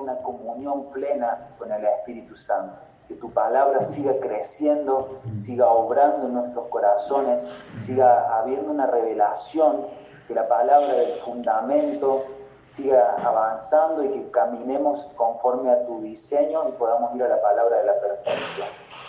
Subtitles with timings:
[0.00, 2.76] una comunión plena con el Espíritu Santo.
[3.08, 7.42] Que tu palabra siga creciendo, siga obrando en nuestros corazones,
[7.80, 9.82] siga habiendo una revelación,
[10.26, 12.24] que la palabra del fundamento
[12.68, 17.78] siga avanzando y que caminemos conforme a tu diseño y podamos ir a la palabra
[17.78, 18.68] de la perfección.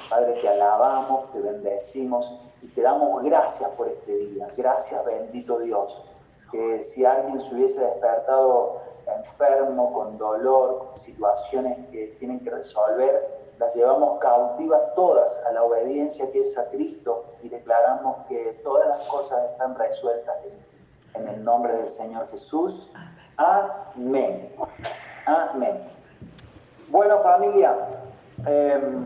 [0.10, 4.48] Padre, te alabamos, te bendecimos y te damos gracias por este día.
[4.58, 6.04] Gracias, bendito Dios.
[6.52, 8.82] Que si alguien se hubiese despertado
[9.16, 15.64] enfermo, con dolor, con situaciones que tienen que resolver, las llevamos cautivas todas a la
[15.64, 20.60] obediencia que es a Cristo y declaramos que todas las cosas están resueltas
[21.14, 22.90] en el nombre del Señor Jesús.
[23.38, 24.52] Amén.
[25.26, 25.78] Amén.
[26.90, 27.76] Bueno, familia,
[28.46, 29.06] em,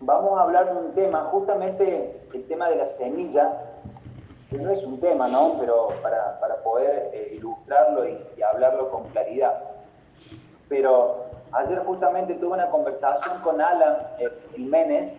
[0.00, 3.75] vamos a hablar de un tema, justamente el tema de la semilla,
[4.50, 5.56] que no es un tema, ¿no?
[5.58, 9.60] Pero para, poder eh, ilustrarlo y, hablarlo con claridad.
[10.68, 15.16] Pero ayer justamente tuve una conversación con Alan eh, Jiménez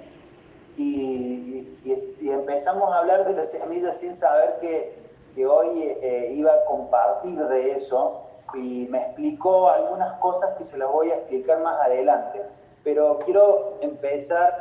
[0.77, 1.73] y,
[2.21, 5.07] empezamos a hablar de la semilla sin saber que,
[5.45, 8.23] hoy eh, iba a compartir de eso
[8.55, 12.41] y me explicó algunas cosas que se las voy a explicar más adelante.
[12.83, 14.57] Pero quiero empezar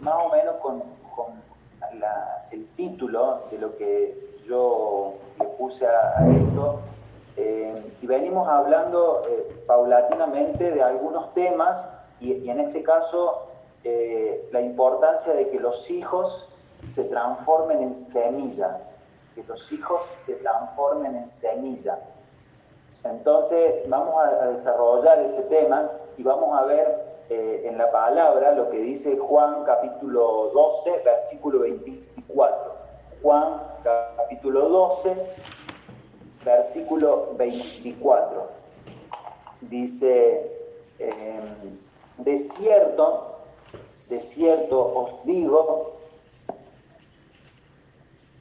[0.00, 0.82] más o menos con,
[2.52, 6.80] el título de lo que yo le puse a, esto.
[7.36, 11.88] Eh, y venimos hablando eh, paulatinamente de algunos temas
[12.20, 13.46] y, en este caso
[13.84, 16.48] eh, la importancia de que los hijos
[16.86, 18.80] se transformen en semilla,
[19.34, 21.98] que los hijos se transformen en semilla.
[23.04, 28.78] Entonces vamos a desarrollar ese tema y vamos a ver en la palabra lo que
[28.78, 31.64] dice Juan capítulo 12, versículo
[32.34, 32.70] 24.
[33.22, 35.14] Juan capítulo 12,
[36.44, 38.48] versículo 24.
[39.62, 40.46] Dice,
[40.98, 41.78] em,
[42.18, 43.36] de cierto,
[44.08, 45.92] de cierto os digo,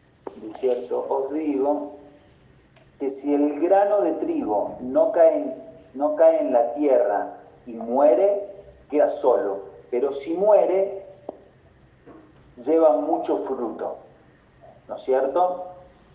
[0.05, 1.91] de cierto os digo,
[2.99, 5.55] que si el grano de trigo no cae,
[5.93, 8.45] no cae en la tierra y muere,
[8.89, 9.59] queda solo,
[9.89, 10.98] pero si muere,
[12.63, 13.97] lleva mucho fruto.
[14.87, 15.65] ¿No es cierto?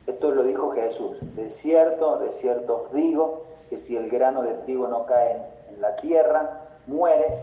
[0.06, 1.16] Esto lo dijo Jesús.
[1.34, 5.80] De cierto, de cierto os digo, que si el grano de trigo no cae en
[5.80, 7.38] la tierra, muere,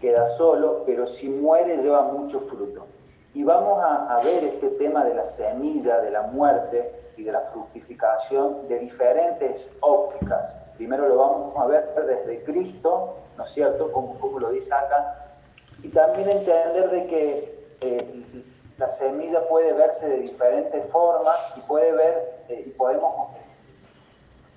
[0.00, 2.86] queda solo, pero si muere lleva mucho fruto.
[3.34, 7.40] Y vamos a, ver este tema de la semilla, de la muerte y de la
[7.52, 10.56] fructificación de diferentes ópticas.
[10.76, 13.90] Primero lo vamos a ver desde Cristo, ¿no es cierto?
[13.92, 15.26] Como, como lo dice acá.
[15.82, 18.24] Y también entender de que eh,
[18.78, 23.30] la semilla puede verse de diferentes formas y puede ver, eh, y podemos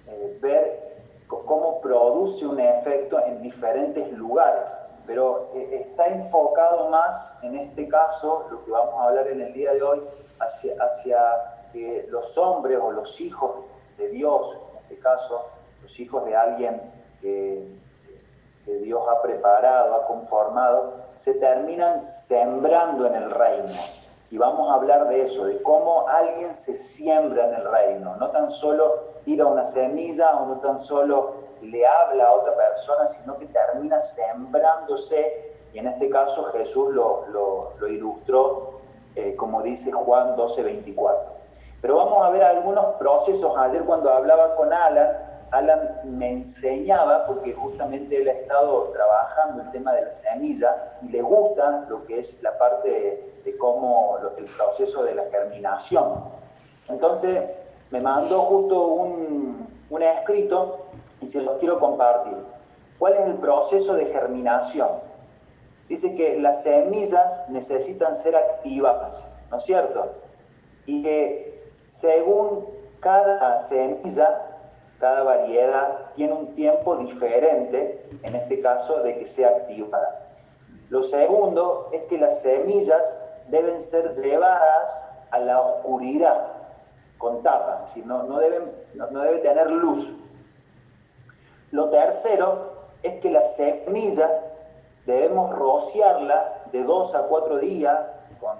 [0.07, 0.89] eh, ver
[1.27, 4.71] cómo produce un efecto en diferentes lugares.
[5.05, 9.73] Pero está enfocado más, en este caso, lo que vamos a hablar en el día
[9.73, 10.01] de hoy,
[10.39, 11.19] hacia, hacia
[12.09, 13.65] los hombres o los hijos
[13.97, 15.47] de Dios, en este caso,
[15.81, 16.79] los hijos de alguien
[17.21, 17.63] que
[18.65, 23.73] Dios ha preparado, ha conformado, se terminan sembrando en el reino.
[24.31, 28.15] Y vamos a hablar de eso, de cómo alguien se siembra en el reino.
[28.15, 33.05] No tan solo tira una semilla o no tan solo le habla a otra persona,
[33.05, 35.55] sino que termina sembrándose.
[35.73, 38.79] Y en este caso Jesús lo, ilustró,
[39.15, 41.33] eh, como dice Juan 12, 24.
[41.81, 43.57] Pero vamos a ver algunos procesos.
[43.57, 49.71] Ayer cuando hablaba con Alan, Alan me enseñaba, porque justamente él ha estado trabajando el
[49.71, 52.89] tema de la semilla y le gusta lo que es la parte
[53.43, 56.23] de, cómo el proceso de la germinación.
[56.87, 57.43] Entonces
[57.89, 60.85] me mandó justo un, un escrito
[61.21, 62.37] y se los quiero compartir.
[62.99, 64.89] ¿Cuál es el proceso de germinación?
[65.87, 70.11] Dice que las semillas necesitan ser activadas, ¿no es cierto?
[70.85, 72.65] Y que según
[72.99, 74.48] cada semilla
[74.99, 80.27] cada variedad tiene un tiempo diferente, en este caso, de que sea activada.
[80.89, 86.47] Lo segundo es que las semillas deben ser llevadas a la oscuridad
[87.17, 90.11] con tapa, si no, no, deben, no, debe tener luz.
[91.71, 92.71] Lo tercero
[93.03, 94.29] es que la semilla
[95.05, 97.99] debemos rociarla de dos a cuatro días
[98.39, 98.57] con,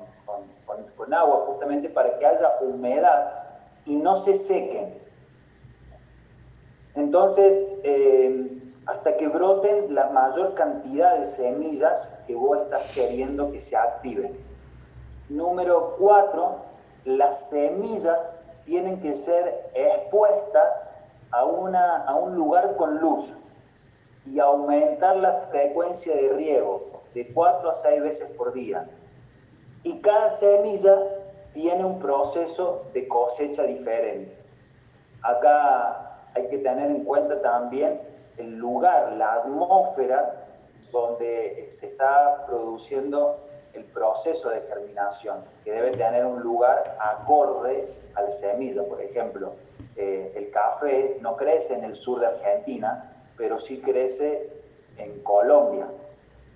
[0.96, 3.34] con agua justamente para que haya humedad
[3.86, 4.94] y no se sequen.
[7.00, 13.62] Entonces, eh, hasta que broten la mayor cantidad de semillas que vos estás queriendo que
[13.62, 14.38] se activen.
[15.30, 16.58] Número cuatro,
[17.06, 18.20] las semillas
[18.66, 20.90] tienen que ser expuestas
[21.32, 23.34] a, una, a un lugar con luz.
[24.26, 28.88] y aumentar la frecuencia de riego de 4 a 6 veces por día.
[29.84, 31.00] Y cada semilla
[31.54, 34.38] tiene un proceso de cosecha diferente.
[35.24, 38.00] Acá hay que tener en cuenta también
[38.38, 40.46] el lugar, la atmósfera
[40.92, 43.38] donde se está produciendo
[43.74, 48.84] el proceso de germinación, que debe tener un lugar acorde a la semilla.
[48.84, 49.54] Por ejemplo,
[49.96, 54.50] eh, el café no crece en el sur de Argentina, pero sí crece
[54.98, 55.88] en Colombia.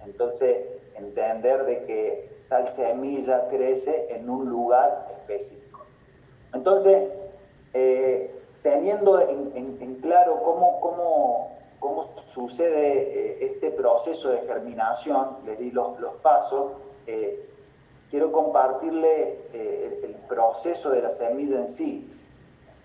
[0.06, 0.58] Entonces,
[0.96, 5.81] entender de que tal semilla crece en un lugar específico.
[6.54, 7.10] Entonces,
[7.74, 15.71] eh, teniendo en, claro cómo, cómo, cómo sucede eh, este proceso de germinación, les di
[15.71, 16.71] los, los pasos,
[17.06, 17.48] eh,
[18.10, 22.10] quiero compartirle eh, el proceso de la semilla en sí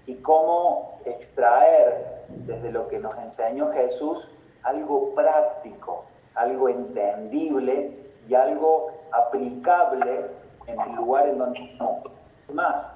[0.06, 4.30] y cómo extraer desde lo que nos enseñó Jesús
[4.64, 6.04] algo práctico,
[6.34, 7.92] algo entendible
[8.28, 10.26] y algo aplicable
[10.66, 12.10] en el lugar en donde estamos.
[12.52, 12.90] Más,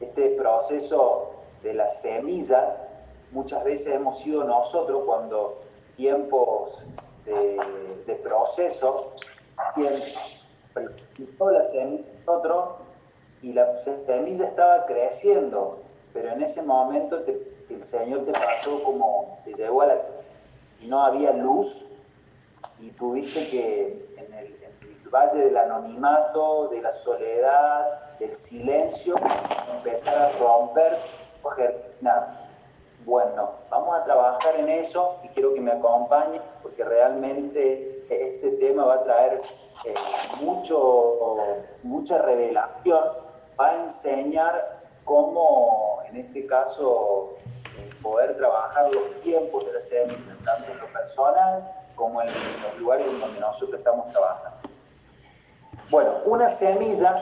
[0.00, 1.34] este proceso
[1.64, 2.76] de la semilla,
[3.32, 5.60] muchas veces hemos sido nosotros cuando
[5.96, 6.84] tiempos
[7.24, 7.56] de,
[8.06, 9.14] de proceso,
[10.72, 12.04] plantó la semilla
[13.42, 15.78] y la semilla estaba creciendo,
[16.12, 17.22] pero en ese momento
[17.68, 19.96] el Señor te pasó como, te llevó a la...
[20.80, 21.90] y no había luz
[22.80, 24.54] y tuviste que en el,
[25.10, 29.14] valle del anonimato, de la soledad, del silencio,
[29.76, 30.96] empezar a romper,
[32.00, 32.50] nada
[33.04, 38.84] Bueno, vamos a trabajar en eso y quiero que me acompañen porque realmente este tema
[38.84, 39.38] va a traer
[39.84, 39.94] eh,
[40.42, 41.36] mucho,
[41.82, 43.04] mucha revelación,
[43.58, 47.34] va a enseñar cómo, en este caso,
[47.78, 52.78] eh, poder trabajar los tiempos de la sede, tanto en lo personal como en los
[52.78, 54.68] lugares en donde nosotros estamos trabajando.
[55.90, 57.16] Bueno, una semilla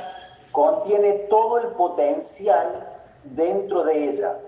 [0.52, 2.91] contiene todo el potencial
[3.24, 4.38] dentro de ella.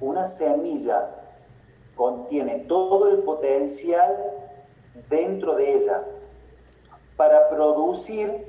[0.00, 1.08] Una semilla
[1.94, 4.16] contiene todo el potencial
[5.08, 6.02] dentro de ella
[7.16, 8.46] para producir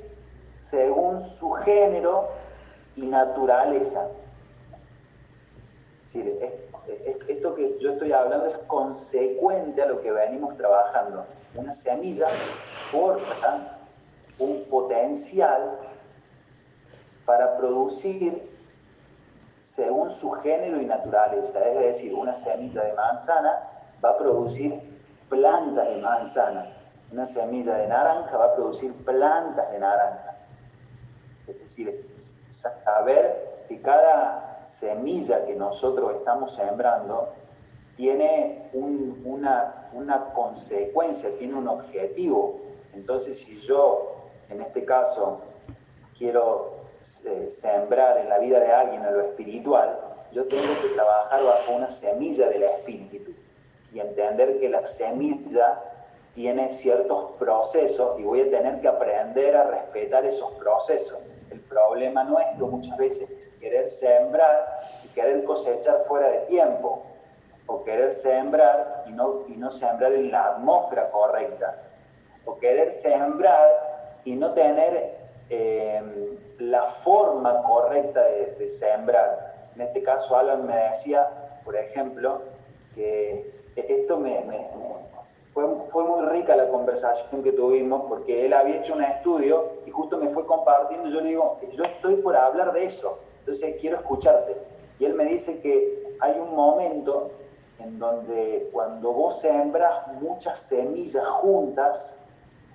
[0.56, 2.28] según su género
[2.96, 4.08] y naturaleza.
[7.28, 11.26] esto que yo estoy hablando es consecuente a lo que venimos trabajando.
[11.54, 12.26] Una semilla
[12.90, 13.78] porta
[14.38, 15.78] un potencial
[17.24, 18.51] para producir
[19.74, 21.66] según su género y naturaleza.
[21.66, 23.70] Es decir, una semilla de manzana
[24.04, 24.78] va a producir
[25.28, 26.66] plantas de manzana.
[27.10, 30.36] Una semilla de naranja va a producir plantas de naranja.
[31.46, 32.06] Es decir,
[32.50, 37.30] saber que cada semilla que nosotros estamos sembrando
[37.96, 42.60] tiene una, una consecuencia, tiene un objetivo.
[42.94, 44.16] Entonces, si yo,
[44.50, 45.40] en este caso,
[46.18, 46.81] quiero
[47.24, 49.98] eh, sembrar en la vida de alguien en lo espiritual,
[50.32, 53.32] yo tengo que trabajar bajo una semilla del espíritu
[53.92, 55.78] y entender que la semilla
[56.34, 61.18] tiene ciertos procesos y voy a tener que aprender a respetar esos procesos.
[61.50, 67.02] El problema nuestro muchas veces es querer sembrar y querer cosechar fuera de tiempo,
[67.66, 71.74] o querer sembrar y no, y no sembrar en la atmósfera correcta,
[72.44, 75.21] o querer sembrar y no tener
[75.52, 79.68] em, la forma correcta de, de sembrar.
[79.74, 81.28] En este caso, Alan me decía,
[81.64, 82.40] por ejemplo,
[82.94, 84.44] que esto me,
[85.52, 89.90] fue, fue, muy rica la conversación que tuvimos porque él había hecho un estudio y
[89.90, 91.08] justo me fue compartiendo.
[91.08, 94.56] Yo le digo, yo estoy por hablar de eso, entonces quiero escucharte.
[94.98, 97.30] Y él me dice que hay un momento
[97.78, 102.18] en donde cuando vos sembras muchas semillas juntas,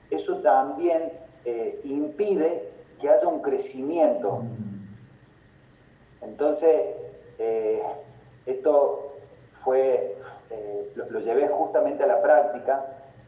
[0.10, 1.12] eso también
[1.84, 4.44] impide que haya un crecimiento.
[6.22, 6.76] Entonces,
[7.40, 7.82] eh,
[8.46, 9.14] esto
[9.64, 10.18] fue,
[10.50, 12.86] eh, lo, llevé justamente a la práctica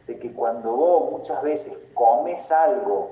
[0.07, 3.11] de que cuando vos muchas veces comes algo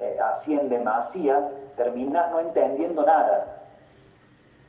[0.00, 3.64] eh, así en demasía, terminás no entendiendo nada.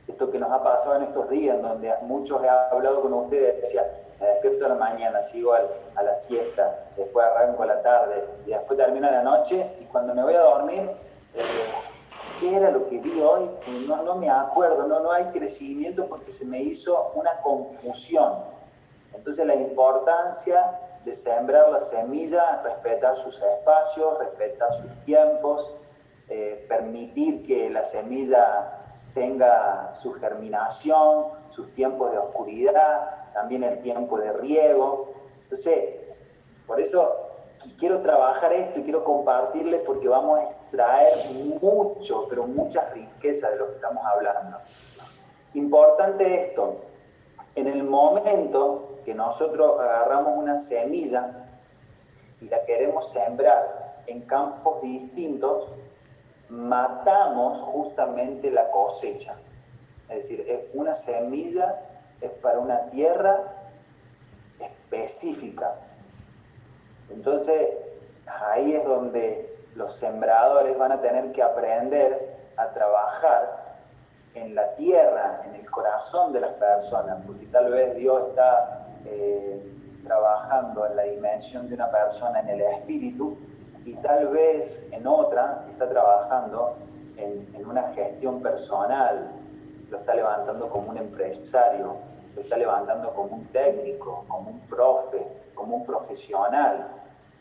[0.06, 3.86] Esto que nos ha pasado en estos días, donde muchos he hablado con ustedes, decía,
[4.20, 8.50] me despierto en la mañana, sigo a la siesta, después arranco a la tarde, y
[8.50, 10.90] después termina la noche, y cuando me voy a dormir,
[11.34, 11.40] eh,
[12.38, 13.50] qué era lo que vi hoy,
[13.88, 18.34] no, no me acuerdo, no, no hay crecimiento porque se me hizo una confusión.
[19.14, 25.70] Entonces la importancia de sembrar la semilla, respetar sus espacios, respetar sus tiempos,
[26.28, 28.78] eh, permitir que la semilla
[29.14, 35.12] tenga su germinación, sus tiempos de oscuridad, también el tiempo de riego.
[35.44, 36.00] Entonces,
[36.66, 37.30] por eso
[37.78, 41.12] quiero trabajar esto y quiero compartirles porque vamos a extraer
[41.60, 44.58] mucho, pero mucha riqueza de lo que estamos hablando.
[45.54, 46.76] Importante esto,
[47.54, 51.48] en el momento que nosotros agarramos una semilla
[52.40, 55.68] y la queremos sembrar en campos distintos,
[56.48, 59.34] matamos justamente la cosecha.
[60.10, 61.78] Es decir, una semilla
[62.20, 63.38] es para una tierra
[64.58, 65.74] específica.
[67.10, 67.68] Entonces,
[68.26, 73.78] ahí es donde los sembradores van a tener que aprender a trabajar
[74.34, 79.62] en la tierra, en el corazón de las personas, porque tal vez Dios está eh,
[80.04, 83.36] trabajando en la dimensión de una persona en el espíritu
[83.84, 86.76] y tal vez en otra está trabajando
[87.16, 89.30] en una gestión personal,
[89.90, 91.96] lo está levantando como un empresario,
[92.34, 96.86] lo está levantando como un técnico, como un profe, como un profesional.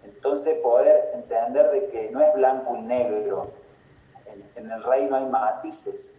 [0.04, 3.52] Entonces poder entender de que no es blanco y negro,
[4.26, 6.18] en, en el reino hay matices,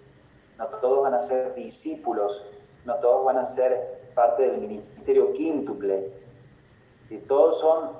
[0.58, 2.44] no todos van a ser discípulos,
[2.84, 6.12] no todos van a ser parte del ministerio quíntuple,
[7.08, 7.90] y todos son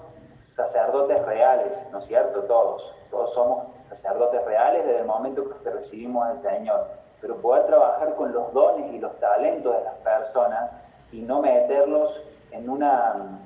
[0.41, 2.43] sacerdotes reales, ¿no es cierto?
[2.43, 8.15] Todos, todos somos sacerdotes reales desde el momento que recibimos al Señor pero poder trabajar
[8.15, 10.75] con los dones y los talentos de las personas
[11.13, 13.41] y no meterlos en, una,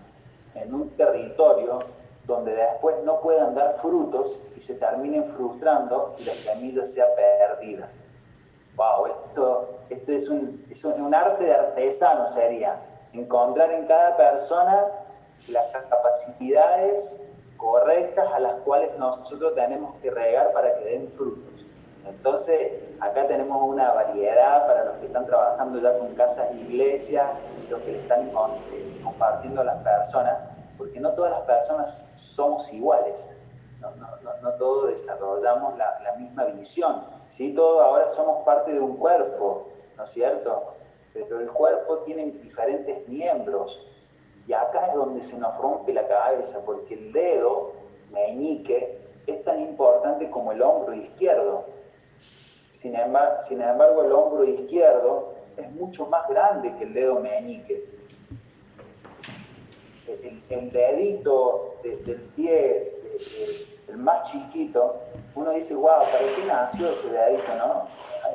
[0.54, 1.78] en un territorio
[2.26, 7.88] donde después no puedan dar frutos y se terminen frustrando y la semilla sea perdida.
[8.76, 9.06] ¡Wow!
[9.06, 12.76] Esto, esto es, un, es un arte de artesano, sería.
[13.12, 14.86] Encontrar en cada persona
[15.48, 17.22] las capacidades
[17.56, 21.52] correctas a las cuales nosotros tenemos que regar para que den frutos.
[22.06, 27.40] Entonces, acá tenemos una variedad para los que están trabajando ya con casas e iglesias,
[27.70, 30.38] los que le están eh, compartiendo a las personas,
[30.76, 33.30] porque no todas las personas somos iguales,
[33.80, 33.90] no,
[34.42, 37.52] no, todos desarrollamos la, misma visión, ¿sí?
[37.52, 40.72] Todos ahora somos parte de un cuerpo, ¿no es cierto?
[41.12, 43.80] Pero el cuerpo tiene diferentes miembros,
[44.46, 47.72] y acá es donde se nos rompe la cabeza, porque el dedo
[48.10, 51.64] meñique es tan importante como el hombro izquierdo.
[52.84, 57.82] Sin embargo, el hombro izquierdo es mucho más grande que el dedo meñique.
[60.50, 62.92] El, dedito del pie,
[63.88, 64.96] el más chiquito,
[65.34, 67.88] uno dice, wow, ¿para qué nació ese dedito, no?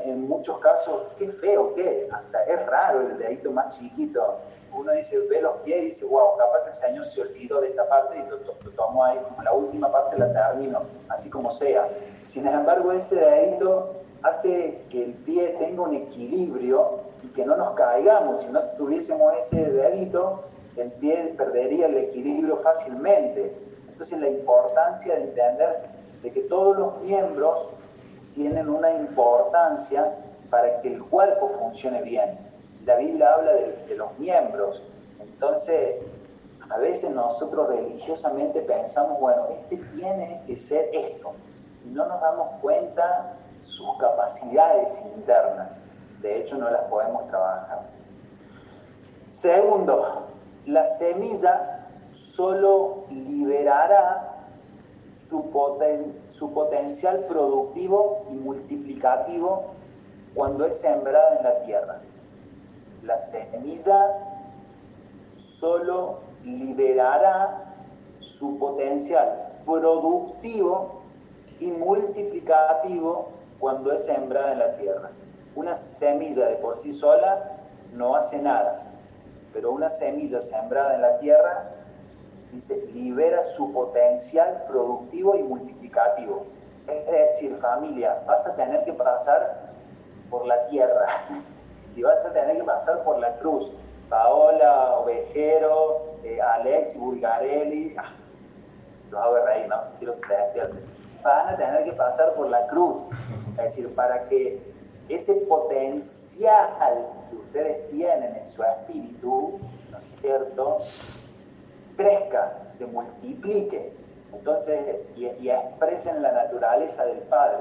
[0.04, 2.10] En muchos casos, qué feo, qué,
[2.48, 4.40] es raro el dedito más chiquito.
[4.74, 7.68] Uno dice, ve los pies y dice, wow, capaz que el Señor se olvidó de
[7.68, 11.52] esta parte y lo, lo tomó ahí como la última parte la termino, así como
[11.52, 11.88] sea.
[12.26, 17.76] Sin embargo, ese dedito hace que el pie tenga un equilibrio y que no nos
[17.76, 18.44] caigamos.
[18.44, 20.44] Si no tuviésemos ese dedito,
[20.78, 23.54] el pie perdería el equilibrio fácilmente.
[23.88, 25.82] Entonces la importancia de entender
[26.22, 27.70] de que todos los miembros
[28.36, 30.14] tienen una importancia
[30.50, 32.38] para que el cuerpo funcione bien.
[32.86, 34.82] La Biblia habla de, de los miembros.
[35.20, 35.96] Entonces,
[36.70, 41.34] a veces nosotros religiosamente pensamos, bueno, este tiene que ser esto.
[41.86, 43.34] Y no nos damos cuenta
[43.64, 45.80] sus capacidades internas.
[46.22, 47.82] De hecho, no las podemos trabajar.
[49.32, 50.28] Segundo,
[50.66, 54.36] la semilla solo liberará
[55.30, 55.44] su,
[56.32, 59.68] su potencial productivo y multiplicativo
[60.36, 62.00] cuando es sembrada en la tierra.
[63.04, 64.18] La semilla
[65.38, 67.74] solo liberará
[68.20, 71.02] su potencial productivo
[71.60, 75.10] y multiplicativo cuando es sembrada en la tierra.
[75.56, 77.58] Una semilla de por sí sola
[77.94, 78.82] no hace nada,
[79.54, 81.72] pero una semilla sembrada en la tierra,
[82.52, 86.46] dice, libera su potencial productivo y multiplicativo.
[86.88, 89.70] Es decir, familia, vas a tener que pasar
[90.30, 91.08] por la tierra,
[91.94, 93.70] si vas a tener que pasar por la cruz.
[94.10, 98.12] Paola, Ovejero, eh, Alex, Bulgarelli, ah,
[99.12, 99.76] los hago reír, ¿no?
[100.00, 100.89] Quiero que se despierten.
[101.24, 103.04] Van a tener que pasar por la cruz.
[103.58, 104.62] Es decir, para que
[105.10, 109.60] ese potencial que ustedes tienen en su espíritu,
[109.92, 110.78] ¿no es cierto?,
[111.98, 113.92] crezca, se multiplique,
[114.32, 114.80] entonces,
[115.18, 117.58] y, expresen la naturaleza del Padre.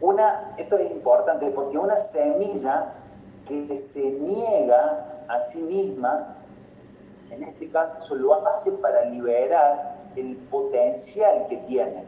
[0.00, 2.92] Una, esto es importante porque una semilla
[3.48, 6.36] que se niega a sí misma,
[7.30, 12.04] en este caso lo hace para liberar el potencial que tiene.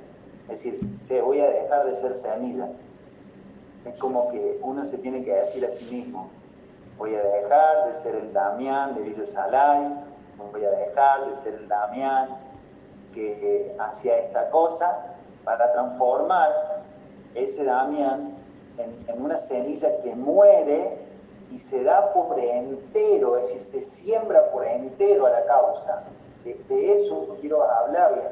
[0.49, 0.81] Es decir,
[1.23, 2.69] voy a dejar de ser semilla.
[3.85, 6.31] Es como que uno se tiene que decir a sí mismo,
[6.99, 9.93] voy a dejar de ser el Damián de Villa Salay,
[10.53, 12.29] voy a dejar de ser el Damián
[13.13, 16.83] que hacía esta cosa para transformar
[17.35, 18.35] ese Damián
[18.79, 20.99] en, una semilla que muere
[21.51, 26.05] y se da por entero, es decir, se siembra por entero a la causa.
[26.45, 28.23] De, eso quiero hablarle.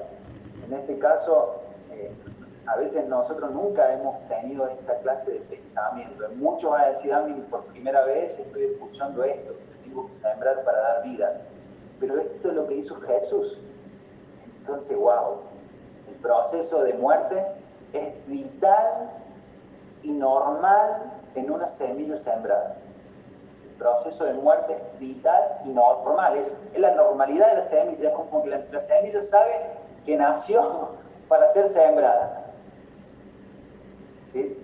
[0.67, 1.57] En este caso,
[1.93, 2.11] eh,
[2.67, 6.25] a veces nosotros nunca hemos tenido esta clase de pensamiento.
[6.37, 10.79] Muchos van a decir, a por primera vez estoy escuchando esto, tengo que sembrar para
[10.79, 11.41] dar vida.
[11.99, 13.59] Pero esto es lo que hizo Jesús.
[14.61, 15.41] Entonces, wow,
[16.09, 17.45] el proceso de muerte
[17.93, 19.11] es vital
[20.03, 22.77] y normal en una semilla sembrada.
[23.81, 28.43] Proceso de muerte es vital y normal, es, la normalidad de la semilla, es como
[28.43, 29.53] que la, semilla sabe
[30.05, 30.91] que nació
[31.29, 32.45] para ser sembrada.
[34.35, 34.55] ¿Sí?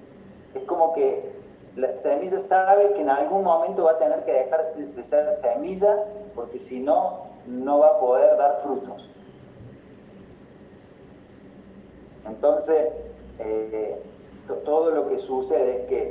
[0.54, 1.32] Es como que
[1.76, 6.04] la semilla sabe que en algún momento va a tener que dejar de ser semilla
[6.34, 9.08] porque si no, no va a poder dar frutos.
[12.26, 12.88] Entonces,
[13.38, 13.98] eh,
[14.66, 16.02] todo lo que sucede es que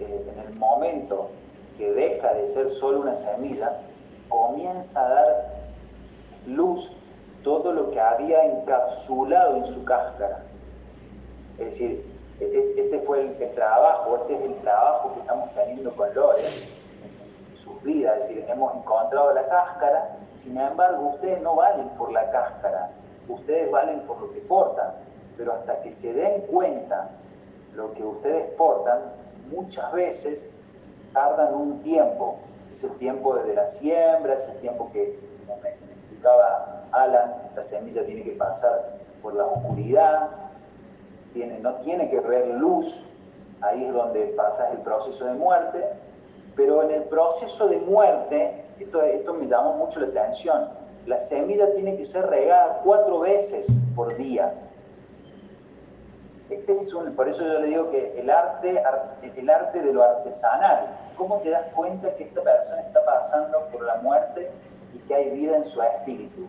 [0.00, 1.28] eh, en el momento
[1.76, 3.78] que deja de ser solo una semilla,
[4.28, 5.46] comienza a dar
[6.46, 6.90] luz
[7.42, 10.42] todo lo que había encapsulado en su cáscara.
[11.58, 12.04] Es decir,
[12.40, 17.56] este, este fue el, trabajo, este es el trabajo que estamos teniendo con Lore en
[17.56, 22.30] sus vidas, es decir, hemos encontrado la cáscara, sin embargo ustedes no valen por la
[22.30, 22.90] cáscara,
[23.28, 24.92] ustedes valen por lo que portan,
[25.36, 27.08] pero hasta que se den cuenta
[27.74, 28.98] lo que ustedes portan,
[29.50, 30.50] muchas veces
[31.16, 32.36] tardan un tiempo.
[32.74, 37.62] Es el tiempo de la siembra, es el tiempo que, como me, explicaba Alan, la
[37.62, 40.28] semilla tiene que pasar por la oscuridad,
[41.32, 43.02] tiene, no tiene que ver luz,
[43.62, 45.88] ahí es donde pasas el proceso de muerte,
[46.54, 50.68] pero en el proceso de muerte, esto, esto me llamó mucho la atención,
[51.06, 54.52] la semilla tiene que ser regada cuatro veces por día.
[56.48, 58.80] Este es un, por eso yo le digo que el arte,
[59.36, 63.82] el arte de lo artesanal, ¿cómo te das cuenta que esta persona está pasando por
[63.82, 64.48] la muerte
[64.94, 66.46] y que hay vida en su espíritu?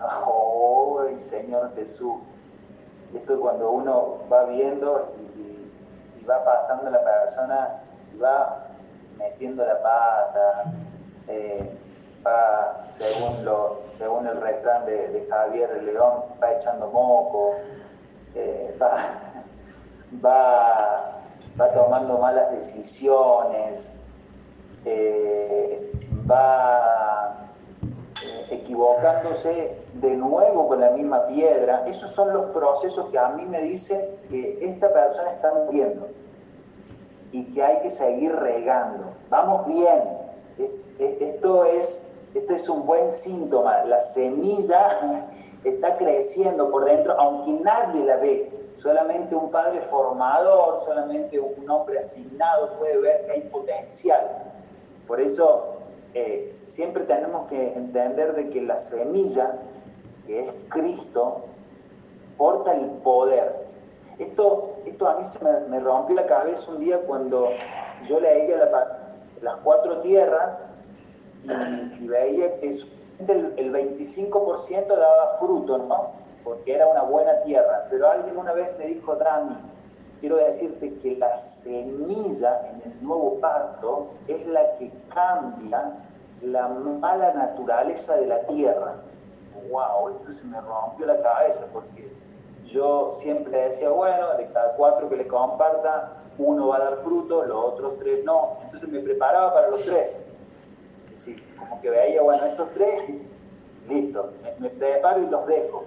[0.00, 2.16] ¡Oh, Señor Jesús!
[3.14, 7.80] Esto es cuando uno va viendo y, va pasando la persona
[8.14, 8.66] y va
[9.16, 10.64] metiendo la pata,
[11.26, 11.70] eh,
[12.24, 17.54] va, según, lo, según el refrán de Javier León, va echando moco,
[18.34, 19.20] eh, va,
[20.24, 23.96] va, tomando malas decisiones,
[24.84, 25.92] eh,
[26.30, 27.48] va
[28.22, 31.84] eh, equivocándose de nuevo con la misma piedra.
[31.86, 36.08] Esos son los procesos que a mí me dicen que esta persona está muriendo
[37.32, 39.04] y que hay que seguir regando.
[39.30, 40.02] Vamos bien.
[40.98, 42.02] Esto es,
[42.34, 43.84] esto es un buen síntoma.
[43.84, 44.98] La semilla
[45.64, 48.50] está creciendo por dentro, aunque nadie la ve.
[48.76, 54.24] Solamente un padre formador, solamente un hombre asignado puede ver que hay potencial.
[55.08, 55.78] Por eso
[56.14, 59.58] eh, siempre tenemos que entender de que la semilla,
[60.26, 61.40] que es Cristo,
[62.36, 63.66] porta el poder.
[64.18, 67.48] Esto, esto a mí se me, rompió la cabeza un día cuando
[68.06, 68.56] yo leía
[69.42, 70.64] las cuatro tierras
[71.44, 72.72] y, y veía que
[73.26, 76.12] el, 25% daba fruto, ¿no?
[76.44, 77.86] Porque era una buena tierra.
[77.90, 79.56] Pero alguien una vez me dijo, Dani,
[80.20, 85.92] quiero decirte que la semilla en el nuevo pacto es la que cambia
[86.42, 88.94] la mala naturaleza de la tierra.
[89.70, 90.10] ¡Wow!
[90.10, 92.08] Entonces me rompió la cabeza porque
[92.66, 97.44] yo siempre decía, bueno, de cada cuatro que le comparta, uno va a dar fruto,
[97.44, 98.58] los otros tres no.
[98.64, 100.16] Entonces me preparaba para los tres
[101.58, 103.02] como que veía, bueno, estos tres,
[103.88, 105.84] listo, me, preparo y los dejo.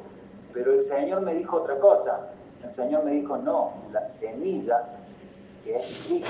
[0.53, 2.31] Pero el Señor me dijo otra cosa.
[2.63, 4.83] El Señor me dijo, no, la semilla,
[5.63, 6.29] que es Cristo,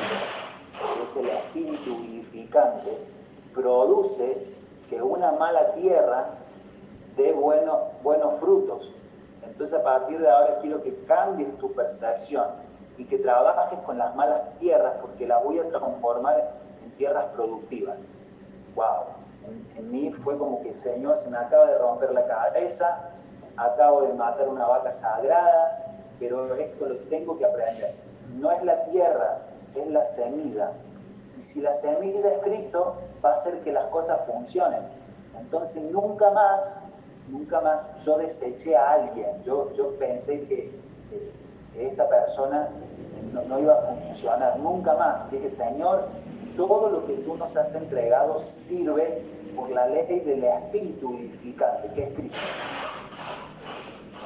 [0.96, 2.98] que es el espíritu vivificante,
[3.54, 4.48] produce
[4.90, 6.30] que una mala tierra
[7.18, 8.92] dé buenos, buenos frutos.
[9.46, 12.48] Entonces a partir de ahora quiero que cambies tu percepción
[12.98, 17.98] y que trabajes con las malas tierras porque las voy a transformar en tierras productivas.
[18.76, 19.22] ¡Wow!
[19.78, 23.10] en, mí fue como que Señor se me acaba de romper la cabeza,
[23.58, 27.94] acabo de matar una vaca sagrada, pero esto lo tengo que aprender.
[28.38, 29.40] No es la tierra,
[29.76, 30.72] es la semilla.
[31.38, 34.82] Y si la semilla es Cristo, va a hacer que las cosas funcionen.
[35.40, 36.82] Entonces nunca más,
[37.30, 39.44] nunca más yo deseché a alguien.
[39.44, 40.82] Yo, yo pensé que,
[41.78, 42.68] esta persona
[43.34, 44.60] no, no, iba a funcionar.
[44.60, 45.32] Nunca más.
[45.32, 46.10] Dije, Señor,
[46.56, 49.22] todo lo que tú nos has entregado sirve
[49.56, 52.40] por la ley del Espíritu vivificante, que es Cristo.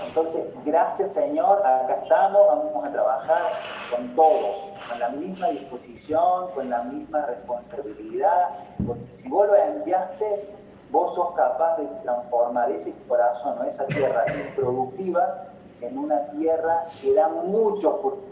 [0.08, 3.42] Entonces, gracias Señor, acá estamos, vamos a trabajar
[3.90, 8.50] con todos, con la misma disposición, con la misma responsabilidad,
[8.86, 10.50] porque si vos lo enviaste,
[10.92, 15.48] vos sos capaz de transformar ese corazón o esa tierra improductiva
[15.82, 18.25] en una tierra que da mucho fruto.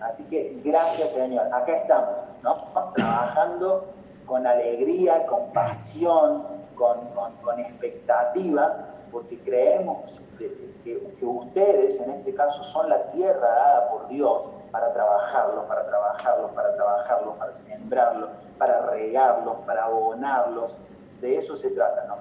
[0.00, 2.56] Así que gracias Señor, acá estamos, ¿no?
[2.94, 3.84] Trabajando
[4.26, 6.44] con alegría, con pasión,
[6.76, 6.98] con,
[7.42, 10.48] con expectativa, porque creemos que,
[10.84, 16.48] que, ustedes, en este caso, son la tierra dada por Dios para trabajarlo, para trabajarlo,
[16.48, 20.76] para trabajarlo, para sembrarlo, para regarlos, para abonarlos.
[21.20, 22.16] De eso se trata, ¿no?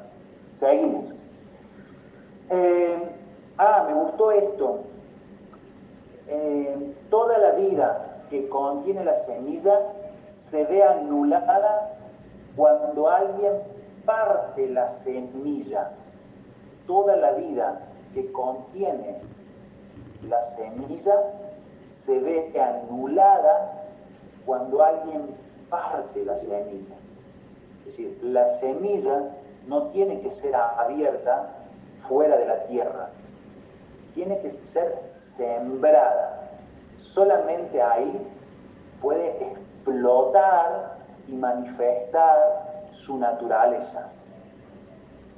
[0.54, 1.14] Seguimos.
[2.50, 3.16] Eh,
[3.58, 4.80] ah, me gustó esto.
[6.30, 9.80] Eh, toda la vida que contiene la semilla
[10.30, 11.98] se ve anulada
[12.56, 13.54] cuando alguien
[14.06, 15.92] parte la semilla.
[16.86, 17.80] Toda la vida
[18.14, 19.18] que contiene
[20.28, 21.16] la semilla
[21.92, 23.84] se ve anulada
[24.46, 25.36] cuando alguien
[25.70, 26.96] parte la semilla.
[27.80, 29.32] Es decir, la semilla
[29.68, 31.50] no tiene que ser abierta
[32.08, 33.10] fuera de la tierra,
[34.18, 36.50] tiene que ser sembrada.
[36.98, 38.20] Solamente ahí
[39.00, 44.10] puede explotar y manifestar su naturaleza.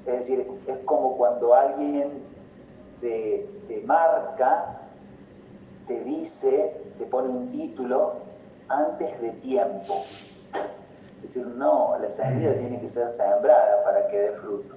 [0.05, 2.23] Es decir, es como cuando alguien
[3.01, 3.45] te,
[3.85, 4.79] marca,
[5.85, 8.13] te dice, te pone un título
[8.69, 9.93] antes de tiempo.
[11.17, 14.75] Es decir, no, la semilla tiene que ser sembrada para que dé fruto.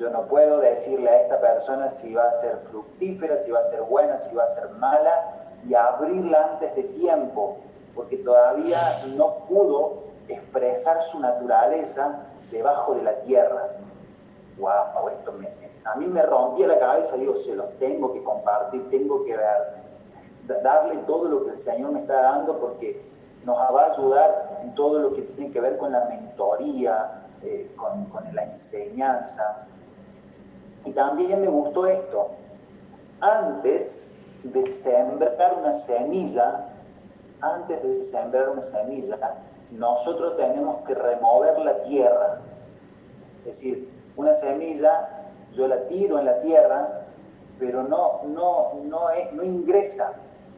[0.00, 3.62] Yo no puedo decirle a esta persona si va a ser fructífera, si va a
[3.62, 7.58] ser buena, si va a ser mala, y abrirla antes de tiempo,
[7.94, 8.78] porque todavía
[9.14, 13.68] no pudo expresar su naturaleza debajo de la tierra.
[14.58, 15.10] ¡Wow!
[15.10, 15.50] Esto me,
[15.84, 20.62] a mí me rompía la cabeza, digo, se los tengo que compartir, tengo que ver,
[20.62, 23.02] darle todo lo que el Señor me está dando porque
[23.44, 27.70] nos va a ayudar en todo lo que tiene que ver con la mentoría, eh,
[27.76, 29.66] con, con la enseñanza.
[30.84, 32.28] Y también me gustó esto,
[33.20, 34.10] antes
[34.42, 36.68] de sembrar una semilla,
[37.40, 39.18] antes de sembrar una semilla,
[39.70, 42.40] nosotros tenemos que remover la tierra.
[43.40, 45.08] Es decir, una semilla
[45.54, 47.02] yo la tiro en la tierra,
[47.58, 50.12] pero no, no, no, no ingresa.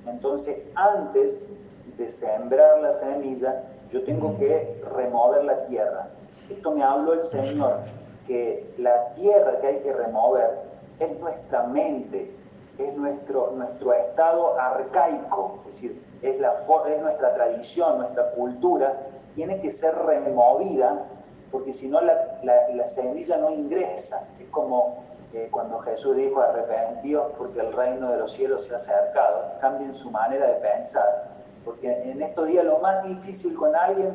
[0.06, 1.48] Entonces, antes
[1.96, 6.08] de sembrar la semilla, yo tengo que remover la tierra.
[6.48, 7.78] Esto me habló el Señor,
[8.26, 10.60] que la tierra que hay que remover
[10.98, 12.30] es nuestra mente,
[12.78, 16.54] es nuestro, nuestro estado arcaico, es decir, es, la,
[16.88, 18.96] es nuestra tradición, nuestra cultura,
[19.34, 21.04] tiene que ser removida
[21.50, 24.26] porque si no la, la, semilla no ingresa.
[24.40, 25.04] Es como
[25.34, 29.92] eh, cuando Jesús dijo arrepentidos porque el reino de los cielos se ha acercado, cambien
[29.92, 31.28] su manera de pensar,
[31.64, 34.10] porque en estos días lo más difícil con alguien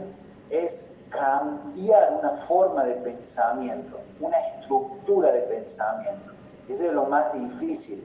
[0.50, 6.32] es cambiar una forma de pensamiento, una estructura de pensamiento.
[6.70, 8.04] Eso es lo más difícil.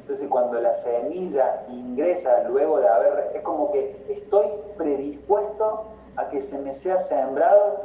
[0.00, 5.84] Entonces cuando la semilla ingresa luego de haber, es como que estoy predispuesto
[6.16, 7.80] a que se me sea sembrado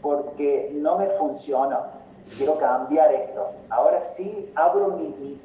[0.00, 1.80] porque no me funciona.
[2.36, 3.50] Quiero cambiar esto.
[3.70, 5.38] Ahora sí abro mi,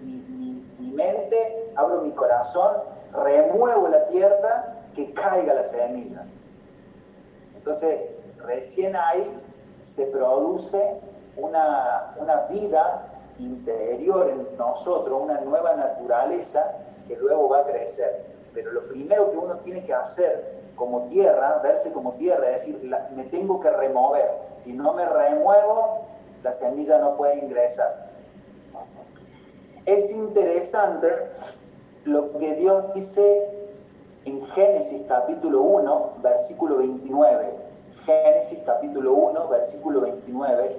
[0.94, 2.76] mente, abro mi corazón,
[3.14, 6.26] remuevo la tierra, que caiga la semilla.
[7.68, 8.00] Entonces,
[8.46, 9.30] recién ahí
[9.82, 11.02] se produce
[11.36, 16.78] una, una vida interior en nosotros, una nueva naturaleza
[17.10, 18.26] que luego va a crecer.
[18.54, 22.90] Pero lo primero que uno tiene que hacer como tierra, verse como tierra, es decir,
[23.14, 24.32] me tengo que remover.
[24.60, 26.06] Si no me remuevo,
[26.44, 28.08] la semilla no puede ingresar.
[29.86, 31.10] Es interesante
[32.06, 33.57] lo que Dios dice
[34.28, 37.50] en Génesis capítulo 1, versículo 29.
[38.06, 40.76] Génesis capítulo 1, versículo 29.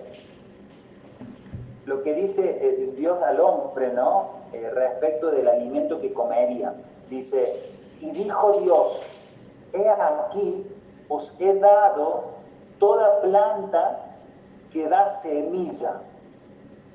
[1.87, 4.33] Lo que dice eh, Dios al hombre, ¿no?
[4.53, 6.75] Eh, respecto del alimento que comería.
[7.09, 7.51] Dice,
[8.03, 9.33] y dijo Dios,
[9.73, 10.67] he aquí
[11.09, 12.25] os he dado
[12.79, 14.11] toda planta
[14.75, 16.03] que da semilla,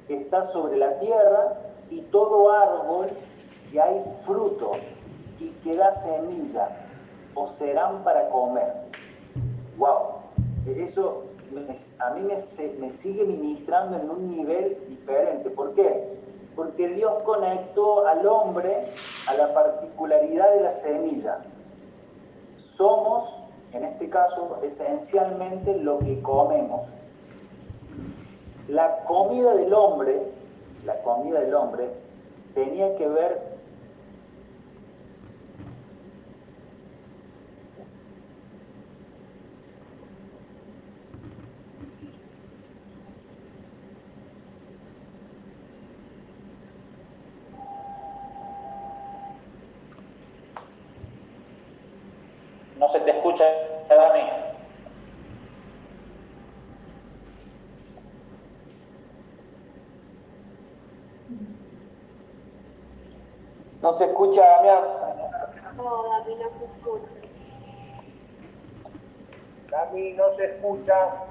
[0.07, 1.57] que está sobre la tierra,
[1.89, 3.07] y todo árbol
[3.71, 4.73] que hay fruto
[5.43, 6.69] y que da semilla,
[7.35, 8.73] os serán para comer.
[9.77, 10.23] ¡Wow!
[10.77, 11.25] Eso
[11.99, 12.37] a mí me,
[12.79, 15.49] me sigue ministrando en un nivel diferente.
[15.49, 16.17] ¿Por qué?
[16.55, 18.87] Porque Dios conectó al hombre
[19.27, 21.39] a la particularidad de la semilla
[22.75, 23.37] somos
[23.71, 26.81] en este caso esencialmente lo que comemos.
[28.67, 30.21] La comida del hombre,
[30.85, 31.89] la comida del hombre,
[32.53, 33.52] tenía que ver
[52.83, 53.45] No se te escucha,
[53.87, 54.29] Dani.
[63.81, 64.83] No se escucha, Damián.
[65.77, 67.15] No, Dami, no se escucha.
[69.71, 71.23] Dami, no se escucha.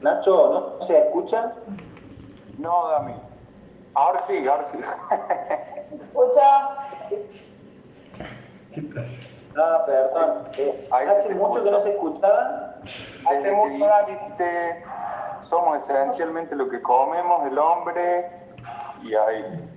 [0.00, 1.52] Nacho, ¿no se escucha?
[2.58, 3.14] No, Dami.
[3.94, 4.78] Ahora sí, ahora sí.
[5.92, 6.42] ¿Escucha?
[9.56, 10.48] Ah, perdón.
[10.56, 12.76] Eh, hace mucho que no se escuchaba.
[13.28, 13.50] Que
[14.06, 14.84] dijiste,
[15.42, 18.30] somos esencialmente lo que comemos, el hombre,
[19.02, 19.69] y ahí.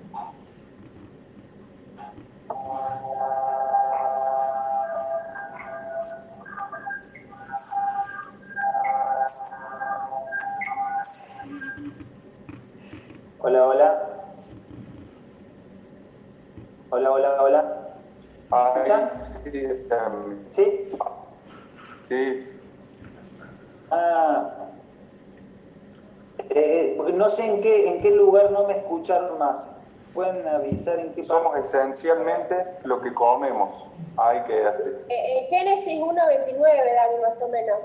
[27.46, 29.68] Sé en qué, en qué lugar no me escucharon más.
[30.14, 33.88] ¿Pueden avisar en qué somos esencialmente lo que comemos.
[34.18, 34.90] Ahí quedaste.
[35.10, 36.16] Eh, en Génesis 1.29,
[36.60, 37.80] Dani, más o menos.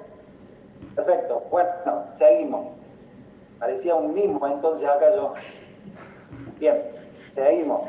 [0.94, 1.42] Perfecto.
[1.50, 2.66] Bueno, seguimos.
[3.58, 5.32] Parecía un mismo, entonces acá yo.
[6.58, 6.82] Bien,
[7.30, 7.88] seguimos.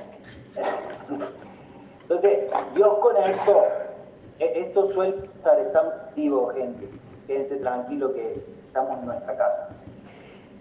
[2.03, 2.39] Entonces,
[2.75, 3.65] Dios conectó.
[4.39, 6.87] E- Esto suele pasar, estamos vivos, gente.
[7.27, 9.69] Quédense tranquilos que estamos en nuestra casa.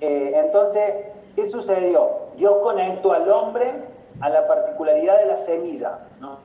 [0.01, 0.95] Eh, entonces,
[1.35, 2.29] ¿qué sucedió?
[2.37, 3.73] Dios conectó al hombre
[4.21, 5.99] a la particularidad de la semilla.
[6.21, 6.39] ¿no?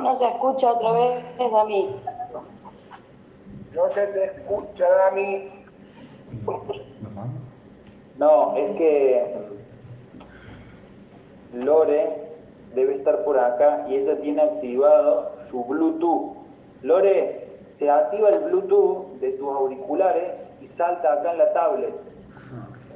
[0.00, 1.96] No se escucha otra vez, Dami.
[3.74, 5.50] No se te escucha, Dami.
[8.18, 9.36] No, es que
[11.54, 12.32] Lore
[12.74, 16.41] debe estar por acá y ella tiene activado su Bluetooth.
[16.82, 21.94] Lore, se activa el Bluetooth de tus auriculares y salta acá en la tablet.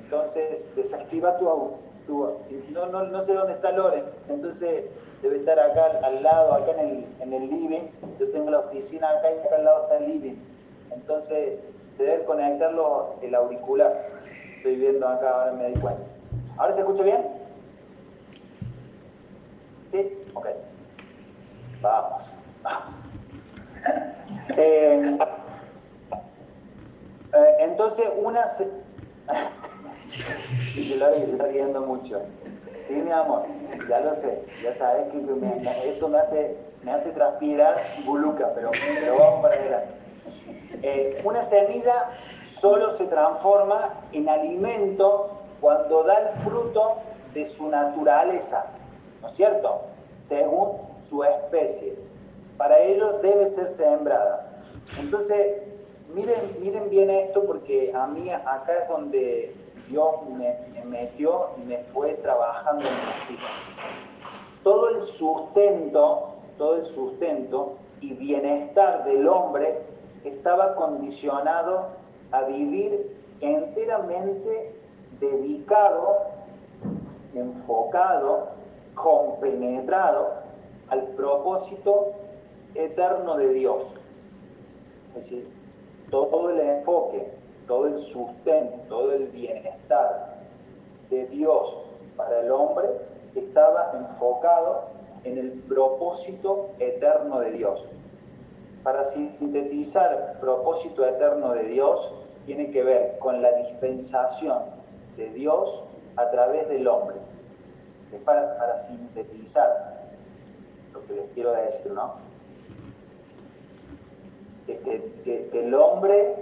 [0.03, 1.47] Entonces desactiva tu,
[2.73, 4.85] no, no, no sé dónde está Lore, entonces
[5.23, 7.89] debe estar acá al, lado, acá en el, en el living.
[8.21, 10.37] Yo tengo la oficina acá y acá al lado está el living.
[10.93, 11.59] Entonces
[11.99, 14.11] debe conectarlo el auricular.
[14.57, 16.03] Estoy viendo acá, ahora me di cuenta.
[16.59, 17.27] ¿Ahora se escucha bien?
[19.91, 20.19] ¿Sí?
[20.35, 20.47] Ok.
[21.83, 22.23] Vamos.
[24.57, 25.19] Eh,
[27.33, 28.47] eh, entonces, una...
[28.49, 28.69] Se...
[30.75, 32.21] Que se está riendo mucho.
[32.87, 33.45] Sí, mi amor,
[33.89, 34.45] ya lo sé.
[34.63, 38.71] Ya sabes que me- esto me hace, me hace transpirar buluca, pero,
[39.01, 39.89] pero vamos para adelante.
[40.83, 42.11] Eh, una semilla
[42.49, 46.99] solo se transforma en alimento cuando da el fruto
[47.35, 48.67] de su naturaleza,
[49.23, 49.83] ¿no es cierto?
[50.13, 51.95] Según su especie.
[52.57, 54.63] Para ello debe ser sembrada.
[54.99, 55.63] Entonces,
[56.15, 59.55] miren, miren bien esto porque a mí acá es donde
[59.89, 63.51] Dios me, me metió y me fue trabajando en vidas
[64.67, 69.79] todo el sustento, todo el sustento y bienestar del hombre
[70.25, 71.87] estaba condicionado
[72.33, 74.75] a vivir enteramente
[75.21, 76.17] dedicado,
[77.33, 78.49] enfocado,
[78.97, 80.33] compenetrado
[80.89, 82.09] al propósito
[82.77, 83.95] eterno de Dios.
[85.09, 85.49] Es decir,
[86.11, 87.27] todo el enfoque,
[87.67, 90.37] todo el sustento, todo el bienestar
[91.11, 91.77] de Dios
[92.17, 92.89] para el hombre
[93.35, 94.85] estaba enfocado
[95.25, 97.85] en el propósito eterno de Dios.
[98.83, 102.09] para sintetizar propósito eterno de Dios,
[102.47, 104.63] tiene que ver con la dispensación
[105.17, 105.83] de Dios
[106.15, 107.17] a través del hombre.
[108.13, 110.07] Es para, para sintetizar
[110.95, 112.26] lo que les quiero decir, ¿no?
[114.67, 116.35] Que, el hombre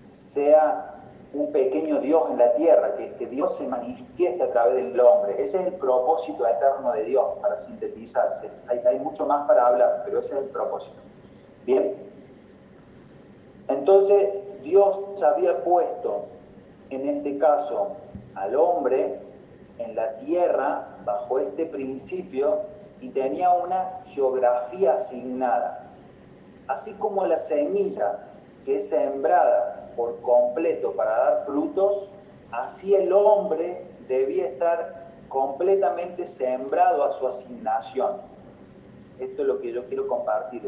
[0.00, 0.94] sea
[1.32, 5.42] un pequeño Dios en la tierra, que, que, Dios se manifieste a través del hombre.
[5.42, 8.48] Ese es el propósito eterno de Dios, para sintetizarse.
[8.68, 10.96] Hay, hay mucho más para hablar, pero ese es el propósito.
[11.66, 11.94] Bien.
[13.68, 14.28] Entonces,
[14.62, 16.26] Dios había puesto,
[16.90, 17.96] en este caso,
[18.34, 19.18] al hombre
[19.78, 22.60] en la tierra bajo este principio
[23.00, 25.83] y tenía una geografía asignada.
[26.66, 28.20] Así como la semilla
[28.64, 32.08] que es sembrada por completo para dar frutos,
[32.52, 38.12] así el hombre debía estar completamente sembrado a su asignación.
[39.20, 40.62] Esto es lo que yo quiero compartir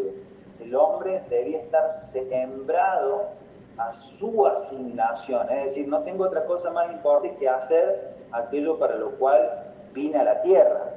[0.61, 3.29] el hombre debía estar sembrado
[3.77, 8.97] a su asignación, es decir, no tengo otra cosa más importante que hacer aquello para
[8.97, 10.95] lo cual vine a la tierra.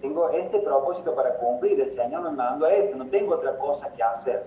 [0.00, 4.02] Tengo este propósito para cumplir, el Señor me mandó esto, no tengo otra cosa que
[4.02, 4.44] hacer.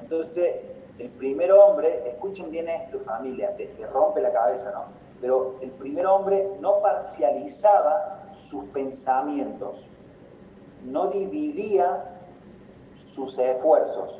[0.00, 0.56] Entonces,
[0.98, 4.84] el primer hombre, escuchen bien esto familia, te, rompe la cabeza, ¿no?
[5.20, 9.86] Pero el primer hombre no parcializaba sus pensamientos,
[10.84, 12.04] no dividía
[13.04, 14.18] sus esfuerzos.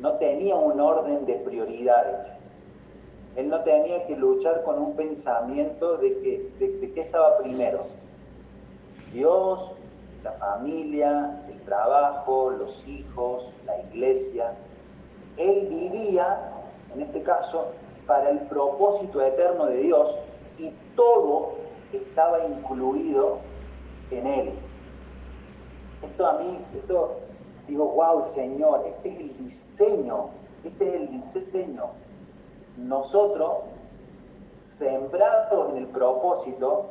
[0.00, 2.36] No tenía un orden de prioridades.
[3.36, 7.86] Él no tenía que luchar con un pensamiento de que, de, qué estaba primero.
[9.12, 9.72] Dios,
[10.22, 14.54] la familia, el trabajo, los hijos, la iglesia.
[15.36, 16.52] Él vivía,
[16.94, 17.66] en este caso,
[18.06, 20.16] para el propósito eterno de Dios
[20.58, 21.52] y todo
[21.92, 23.38] estaba incluido
[24.10, 24.52] en él.
[26.02, 27.16] Esto a mí, esto
[27.66, 30.30] digo, wow, Señor, este es el diseño,
[30.64, 31.84] este es el diseño.
[32.78, 33.52] Nosotros,
[34.60, 36.86] sembrados en el propósito,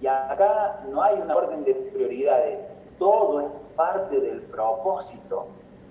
[0.00, 2.58] y acá no hay una orden de prioridades,
[2.98, 5.46] todo es parte del propósito.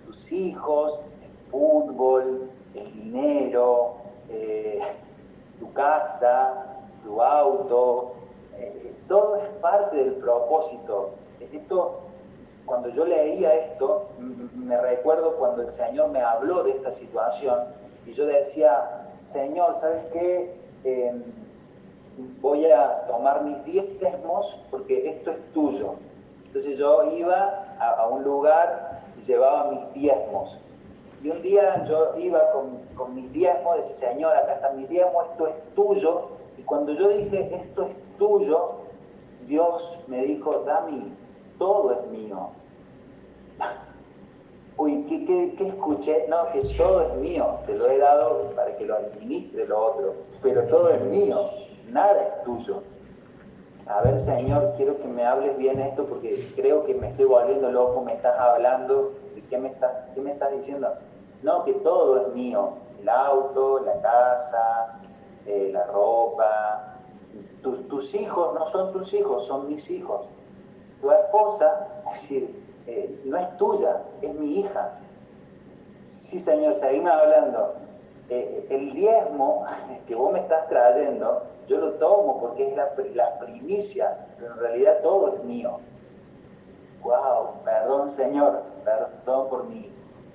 [0.06, 3.96] Tus hijos, el fútbol, el dinero,
[4.30, 4.80] eh,
[5.60, 8.14] tu casa, tu auto,
[8.58, 11.12] eh, todo es parte del propósito.
[11.52, 12.08] Esto
[12.68, 17.60] cuando yo leía esto, me recuerdo cuando el Señor me habló de esta situación
[18.06, 20.54] y yo decía, Señor, ¿sabes qué?
[20.84, 21.24] Em,
[22.42, 25.94] voy a tomar mis diezmos porque esto es tuyo.
[26.46, 30.58] Entonces yo iba a, un lugar y llevaba mis diezmos.
[31.24, 35.26] Y un día yo iba con, con mis diezmos, decía, Señor, acá están mis diezmos,
[35.32, 36.28] esto es tuyo.
[36.58, 38.72] Y cuando yo dije, esto es tuyo,
[39.48, 41.12] Dios me dijo, Dami,
[41.58, 42.50] todo es mío.
[44.78, 46.28] Uy, ¿qué, escuché?
[46.28, 50.14] No, que todo es mío, te lo he dado para que lo administre lo otro,
[50.44, 51.42] pero todo es mío,
[51.90, 52.84] nada es tuyo.
[53.88, 57.72] A ver, Señor, quiero que me hables bien esto porque creo que me estoy volviendo
[57.72, 59.14] loco, me estás hablando,
[59.50, 60.94] qué me estás, qué me estás diciendo?
[61.42, 65.00] No, que todo es mío, el auto, la casa,
[65.46, 66.96] eh, la ropa,
[67.62, 70.26] tus hijos no son tus hijos, son mis hijos
[71.02, 74.94] tu esposa, es decir, eh, no es tuya, es mi hija.
[76.04, 77.74] Sí, Señor, seguimos hablando.
[78.30, 79.66] Eh, el diezmo
[80.08, 84.60] que vos me estás trayendo, yo lo tomo porque es la, la primicia, pero en
[84.60, 85.80] realidad todo es mío.
[87.04, 89.92] Wow, perdón Señor, perdón por mi,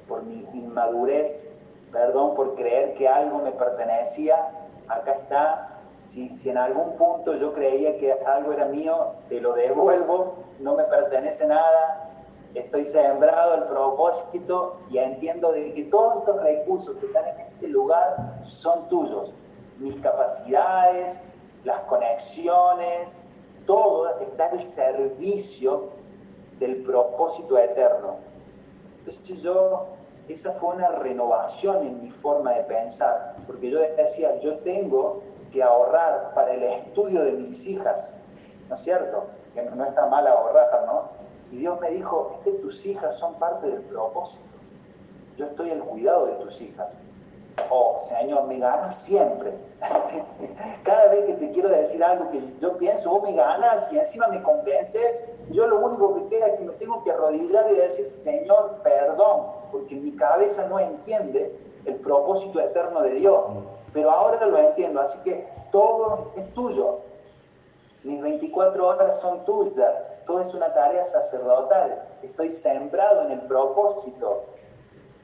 [0.08, 1.52] por mi inmadurez,
[1.90, 4.50] perdón por creer que algo me pertenecía.
[4.88, 9.54] Acá está, si, si, en algún punto yo creía que algo era mío, te lo
[9.54, 12.10] devuelvo, no me pertenece nada,
[12.54, 17.68] estoy sembrado el propósito y entiendo de que todos estos recursos que están en este
[17.68, 19.34] lugar son tuyos.
[19.82, 21.20] Mis capacidades,
[21.64, 23.24] las conexiones,
[23.66, 25.90] todo está al servicio
[26.60, 28.16] del propósito eterno.
[29.00, 29.86] Entonces yo,
[30.28, 35.22] esa fue una renovación en mi forma de pensar, porque yo decía, yo tengo
[35.52, 38.14] que ahorrar para el estudio de mis hijas,
[38.68, 39.24] ¿no es cierto?
[39.52, 41.08] Que no está mal ahorrar, ¿no?
[41.50, 44.44] Y Dios me dijo, es que tus hijas son parte del propósito.
[45.37, 46.94] Yo estoy al cuidado de tus hijas.
[47.71, 49.53] Oh, Señor, me ganas siempre.
[50.85, 54.29] Cada vez que te quiero decir algo que yo pienso, vos me ganas y encima
[54.29, 58.07] me convences, yo lo único que queda es que me tengo que arrodillar y decir,
[58.07, 63.40] Señor, perdón, porque mi cabeza no entiende el propósito eterno de Dios
[63.92, 67.00] pero ahora lo entiendo, así que todo es tuyo.
[68.05, 69.92] Mis 24 horas son tuyas.
[70.27, 72.03] Todo es una tarea sacerdotal.
[72.23, 74.44] Estoy sembrado en el propósito.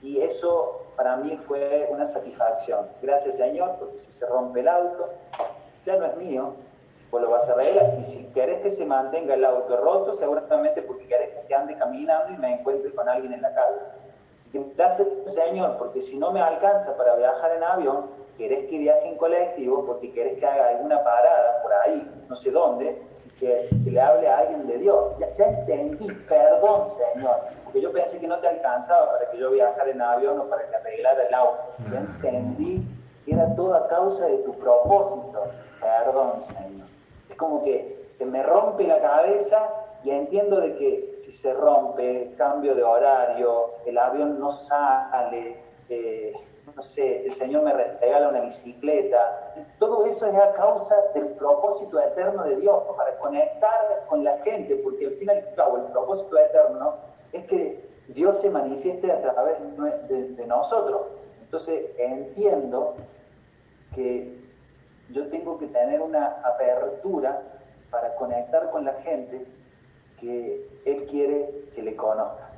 [0.03, 2.89] Y eso para mí fue una satisfacción.
[3.01, 5.11] Gracias Señor, porque si se rompe el auto,
[5.87, 6.55] ya no es mío,
[7.09, 7.95] pues lo vas a arreglar.
[8.01, 12.35] Y si querés que se mantenga el auto roto, seguramente porque querés que ande caminando
[12.35, 13.79] y me encuentre con alguien en la calle.
[14.77, 19.17] Gracias Señor, porque si no me alcanza para viajar en avión, querés que viaje en
[19.19, 23.01] colectivo, porque querés que haga alguna parada por ahí, no sé dónde,
[23.39, 25.17] que, que le hable a alguien de Dios.
[25.21, 27.37] Ya, ya, entendí, perdón Señor,
[27.69, 30.67] porque yo pensé que no te alcanzaba para que yo viajara en avión o para
[30.71, 31.75] que arreglara el auto.
[31.93, 32.83] Ya entendí
[33.27, 35.45] que era toda causa de tu propósito.
[35.79, 36.87] Perdón Señor.
[37.29, 39.69] Es como que se me rompe la cabeza
[40.03, 45.59] y entiendo de que si se rompe, cambio de horario, el avión no sale,
[45.91, 46.33] eh,
[46.75, 52.01] no sé, el Señor me regala una bicicleta, todo eso es a causa del propósito
[52.01, 55.83] eterno de Dios, para conectar con la gente, porque al fin y al cabo el
[55.93, 56.95] propósito eterno
[57.33, 59.57] es que Dios se manifieste a través
[60.09, 61.03] de, de nosotros.
[61.43, 62.95] Entonces entiendo
[63.95, 64.39] que
[65.11, 67.43] yo tengo que tener una apertura
[67.91, 69.47] para conectar con la gente
[70.21, 72.49] que Él quiere que le conozca.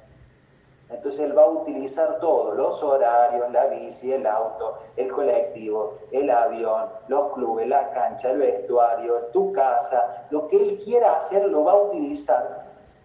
[0.91, 6.29] Entonces Él va a utilizar todo, los horarios, la bici, el auto, el colectivo, el
[6.31, 11.65] avión, los clubes, la cancha, el vestuario, tu casa, lo que Él quiera hacer lo
[11.65, 12.60] va a utilizar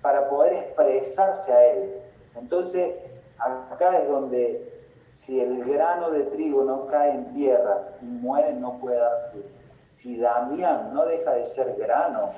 [0.06, 1.96] para poder expresarse a Él.
[2.36, 2.96] Entonces,
[3.40, 4.72] acá es donde
[5.10, 9.48] si el grano de trigo no cae en tierra y muere, no puede dar fruto.
[9.82, 12.30] Si Damián no deja de ser grano,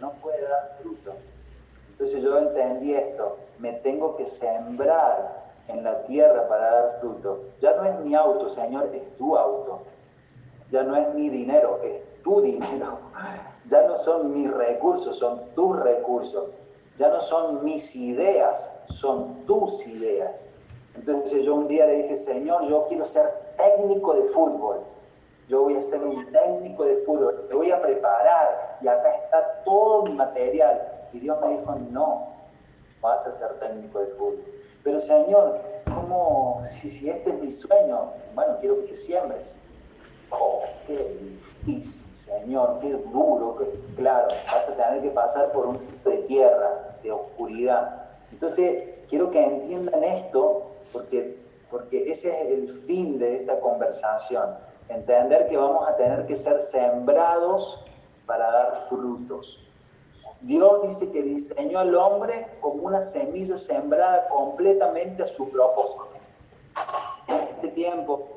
[0.00, 1.12] no puede dar fruto.
[1.92, 7.44] Entonces yo entendí esto, me tengo que sembrar en la tierra para dar fruto.
[7.60, 9.82] Ya no es mi auto, Señor, es tu auto.
[10.72, 12.98] Ya no es mi dinero, es tu dinero.
[13.68, 16.46] Ya no son mis recursos, son tus recursos.
[16.98, 20.48] Ya no son mis ideas, son tus ideas.
[20.94, 24.80] Entonces yo un día le dije, Señor, yo quiero ser técnico de fútbol.
[25.48, 29.62] Yo voy a ser un técnico de fútbol, te voy a preparar y acá está
[29.64, 30.80] todo mi material.
[31.12, 32.28] Y Dios me dijo, no,
[33.00, 34.44] vas a ser técnico de fútbol.
[34.84, 35.60] Pero Señor,
[35.94, 38.10] ¿cómo, si, si este es mi sueño?
[38.34, 39.54] Bueno, quiero que te siembres.
[40.32, 40.96] Oh, qué
[41.64, 43.58] difícil, Señor, qué duro,
[43.96, 48.06] claro, vas a tener que pasar por un tipo de tierra, de oscuridad.
[48.32, 51.38] Entonces, quiero que entiendan esto, porque,
[51.70, 54.56] porque ese es el fin de esta conversación.
[54.88, 57.84] Entender que vamos a tener que ser sembrados
[58.26, 59.68] para dar frutos.
[60.40, 66.08] Dios dice que diseñó al hombre como una semilla sembrada completamente a su propósito.
[67.28, 68.28] En este tiempo,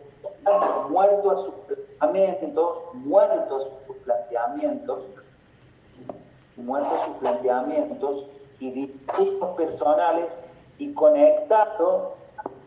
[0.89, 1.53] muerto a sus
[1.99, 5.03] planteamientos, muerto a sus planteamientos,
[6.57, 8.25] muerto a sus planteamientos
[8.59, 10.37] y discursos personales
[10.77, 12.15] y conectado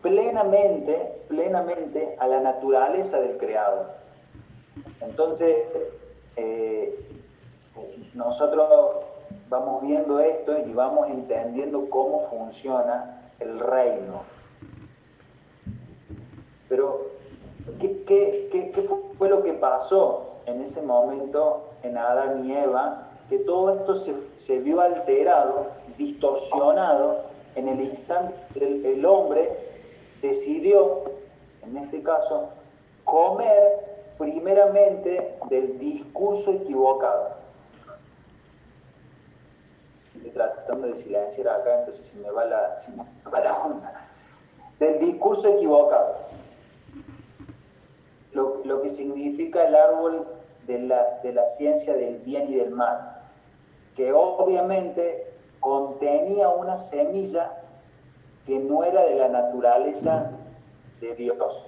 [0.03, 3.87] plenamente, plenamente a la naturaleza del creador.
[5.01, 5.57] Entonces,
[6.37, 6.99] eh,
[8.15, 9.05] nosotros
[9.49, 14.23] vamos viendo esto y vamos entendiendo cómo funciona el reino.
[16.69, 17.18] Pero,
[17.81, 23.09] ¿qué, qué, qué fue lo que pasó en ese momento en Adán y Eva?
[23.29, 25.67] Que todo esto se, se vio alterado,
[25.97, 29.51] distorsionado, en el instante el, el hombre
[30.23, 31.03] decidió,
[31.63, 32.49] en este caso,
[33.05, 33.89] comer
[34.19, 37.37] primeramente del discurso equivocado.
[40.17, 44.09] Estoy tratando de silenciar acá, entonces se me va la, se me va la onda.
[44.79, 46.17] Del discurso equivocado.
[48.39, 50.25] Lo, lo, que significa el árbol
[50.69, 53.21] de la, de la ciencia del bien y del mal,
[53.97, 55.27] que obviamente
[55.59, 57.65] contenía una semilla
[58.47, 60.31] que no era de la naturaleza
[61.01, 61.67] de Dios.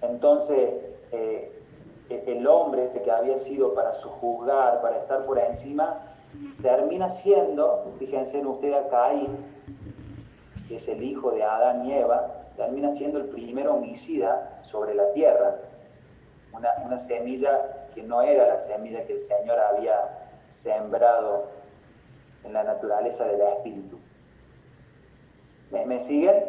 [0.00, 0.70] Entonces,
[1.12, 1.52] eh,
[2.08, 6.00] el hombre que había sido para sojuzgar, para estar por encima,
[6.62, 9.28] termina siendo, fíjense en usted acá ahí,
[10.66, 15.12] que es el hijo de Adán y Eva, termina siendo el primer homicida sobre la
[15.12, 15.56] tierra.
[16.52, 19.96] Una, una semilla que no era la semilla que el Señor había
[20.50, 21.48] sembrado
[22.44, 23.98] en la naturaleza del espíritu.
[25.70, 26.44] ¿Me, ¿Me, siguen?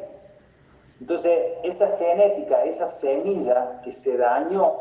[1.00, 4.74] Entonces, esa genética, esa semilla que se dañó,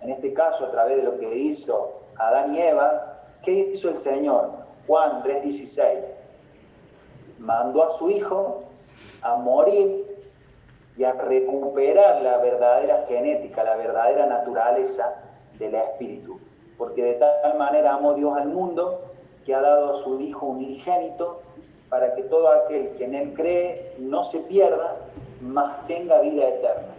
[0.00, 3.96] en este caso a través de lo que hizo Adán y Eva, ¿qué hizo el
[3.96, 4.50] Señor?
[4.86, 5.98] Juan 3:16.
[7.38, 8.64] Mandó a su hijo
[9.22, 10.09] a morir
[11.00, 15.22] y a recuperar la verdadera genética, la verdadera naturaleza
[15.58, 16.38] del espíritu.
[16.76, 19.00] porque de tal manera amó Dios al mundo
[19.46, 21.40] que ha dado a su Hijo unigénito
[21.88, 24.96] para que todo aquel que en él cree no se pierda,
[25.40, 26.94] mas tenga vida eterna.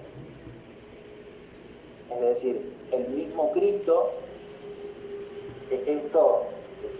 [2.11, 4.11] Es decir, el mismo Cristo,
[5.69, 6.45] esto,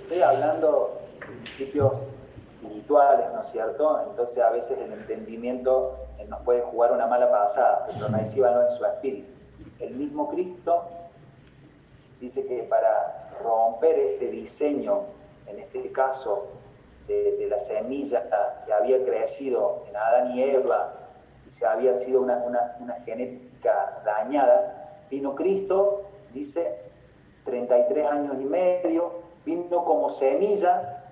[0.02, 1.94] estoy hablando de principios
[2.62, 4.02] espirituales, ¿no es cierto?
[4.08, 5.98] Entonces a veces el entendimiento
[6.28, 9.30] nos puede jugar una mala pasada, pero no en su espíritu.
[9.80, 10.84] El mismo Cristo
[12.20, 15.02] dice que para romper este diseño,
[15.48, 16.48] en este caso
[17.08, 18.24] de, la semilla
[18.66, 20.94] que había crecido en Adán y Eva,
[21.48, 22.42] y se había sido una,
[22.80, 26.04] una genética dañada, vino Cristo,
[26.34, 26.80] dice,
[27.46, 29.12] 33 años y medio,
[29.46, 31.04] vino como semilla,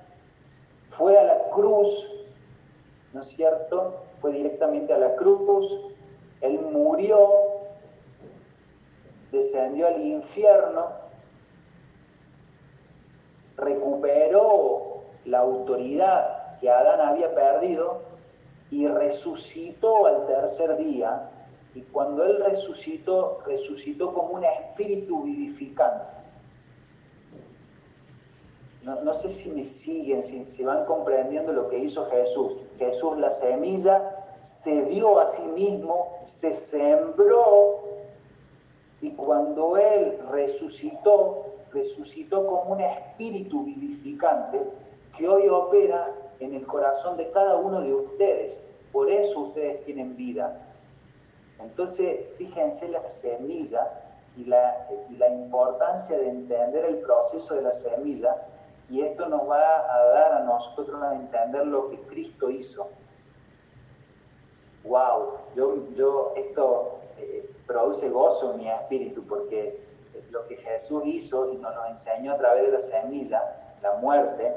[0.90, 2.10] fue a la cruz,
[3.14, 4.04] ¿no es cierto?
[4.22, 5.80] Fue directamente a la cruz,
[6.42, 7.30] él murió,
[9.32, 10.88] descendió al infierno,
[13.58, 18.02] recuperó la autoridad que Adán había perdido
[18.72, 21.30] y resucitó al tercer día.
[21.76, 26.19] Y cuando él resucitó, resucitó como un espíritu vivificante.
[28.84, 32.54] No, sé si me siguen, si, si van comprendiendo lo que hizo Jesús.
[32.78, 37.80] Jesús, la semilla, se dio a sí mismo, se sembró
[39.02, 44.62] y cuando Él resucitó, resucitó como un espíritu vivificante
[45.18, 48.62] que hoy opera en el corazón de cada uno de ustedes.
[48.92, 50.58] Por eso ustedes tienen vida.
[51.60, 54.02] Entonces, fíjense la semilla
[54.38, 58.36] y la, y la importancia de entender el proceso de la semilla
[58.90, 62.88] y esto nos va a dar a nosotros a entender lo que Cristo hizo.
[64.84, 65.38] ¡Wow!
[65.56, 69.80] Yo, yo esto eh, produce gozo en mi espíritu porque
[70.32, 73.44] lo que Jesús hizo y nos lo enseñó a través de la semilla,
[73.82, 74.56] la muerte,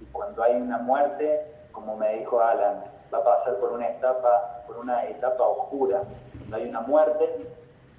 [0.00, 4.62] y cuando hay una muerte, como me dijo Alan, va a pasar por una etapa,
[4.66, 6.02] por una etapa oscura.
[6.38, 7.46] Cuando hay una muerte,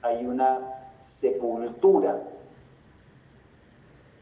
[0.01, 0.59] hay una
[1.01, 2.17] sepultura.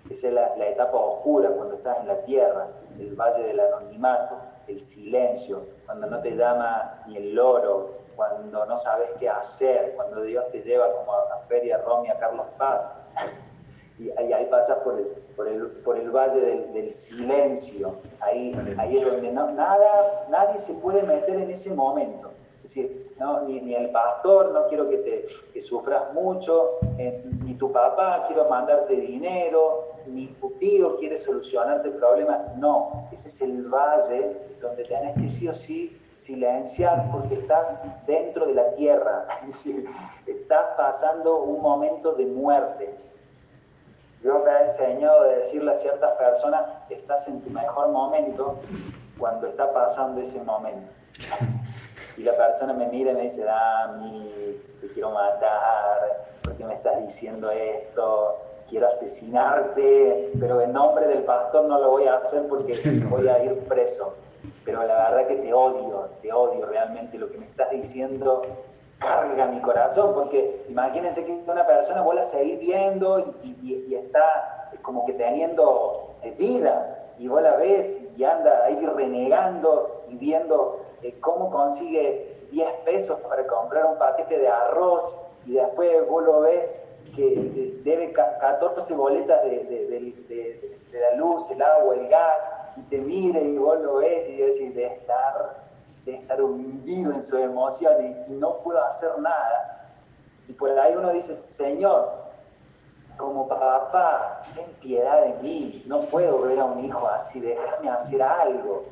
[0.09, 2.67] Esa es la, la etapa oscura cuando estás en la tierra,
[2.99, 4.37] el valle del anonimato,
[4.67, 10.21] el silencio, cuando no te llama ni el loro, cuando no sabes qué hacer, cuando
[10.23, 12.91] Dios te lleva como a, Feria Romy, a Carlos Paz,
[13.97, 15.05] y, ahí pasas por el,
[15.35, 20.73] por el, por el valle del, silencio, ahí, ahí es donde no, nada, nadie se
[20.75, 22.31] puede meter en ese momento.
[22.57, 27.23] Es decir, no, ni, ni, el pastor, no quiero que, te, que sufras mucho, eh,
[27.59, 32.45] tu papá, quiero mandarte dinero, ni tu tío quiere solucionarte el problema.
[32.55, 38.47] No, ese es el valle donde tenés que sí o sí silenciar porque estás dentro
[38.47, 39.89] de la tierra, es decir,
[40.25, 42.95] estás pasando un momento de muerte.
[44.21, 48.57] Dios me ha enseñado a decirle a ciertas personas, estás en tu mejor momento
[49.17, 50.98] cuando está pasando ese momento.
[52.17, 56.73] Y la persona me mira y me dice, Dami, te quiero matar, ¿por qué me
[56.73, 58.37] estás diciendo esto?
[58.69, 62.73] quiero asesinarte, pero en nombre del pastor no lo voy a hacer porque
[63.09, 64.13] voy a ir preso.
[64.63, 68.43] Pero la verdad que te odio, te odio realmente lo que me estás diciendo
[68.99, 75.05] carga mi corazón, porque imagínense que una persona vuelve a seguir viendo y, está como
[75.05, 80.85] que teniendo eh, vida, y vos la ves y anda ahí renegando y viendo
[81.19, 86.83] cómo consigue 10 pesos para comprar un paquete de arroz, y después vos lo ves
[87.15, 90.13] que debe 14 boletas de,
[90.91, 94.75] la luz, el agua, el gas, y te mire y vos lo ves y decís,
[94.75, 95.63] de estar,
[96.05, 99.89] de estar hundido en sus emociones y no puedo hacer nada.
[100.47, 102.07] Y por ahí uno dice, Señor,
[103.17, 108.21] como papá, ten piedad de mí, no puedo ver a un hijo así, déjame hacer
[108.21, 108.85] algo.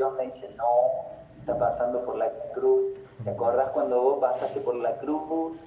[0.00, 2.94] Y Dios me dice, no, está pasando por la cruz.
[3.22, 5.58] ¿Te acordás cuando vos pasaste por la cruz?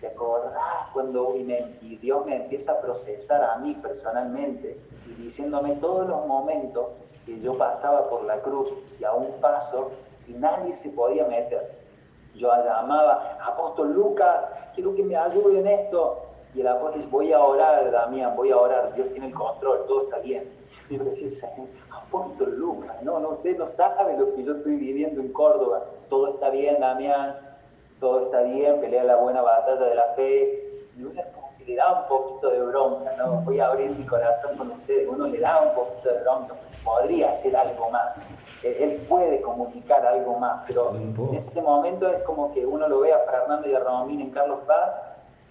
[0.00, 6.08] ¿Te acordás cuando y, Dios me empieza a procesar a mí personalmente y diciéndome todos
[6.08, 6.86] los momentos
[7.26, 9.90] que yo pasaba por la cruz y a un paso
[10.26, 11.78] y nadie se podía meter?
[12.34, 16.22] Yo llamaba, apóstol Lucas, quiero que me ayude en esto.
[16.54, 19.84] Y el apóstol dice, voy a orar, Damián, voy a orar, Dios tiene el control,
[19.86, 20.50] todo está bien.
[20.88, 21.50] Y yo decía,
[22.06, 25.82] apóstol Lucas, no, no, usted no sabe lo que yo estoy viviendo en Córdoba.
[26.08, 27.36] Todo está bien, Damián,
[28.00, 31.64] todo está bien, pelea la buena batalla de la fe, y uno es como que
[31.64, 33.42] le da un poquito de bronca, ¿no?
[33.42, 36.54] Voy a abrir mi corazón con ustedes, uno le da un poquito de bronca,
[36.84, 38.22] podría hacer algo más,
[38.62, 43.12] él puede comunicar algo más, pero en ese momento es como que uno lo ve
[43.12, 45.02] a Fernando y a Romín en Carlos Paz,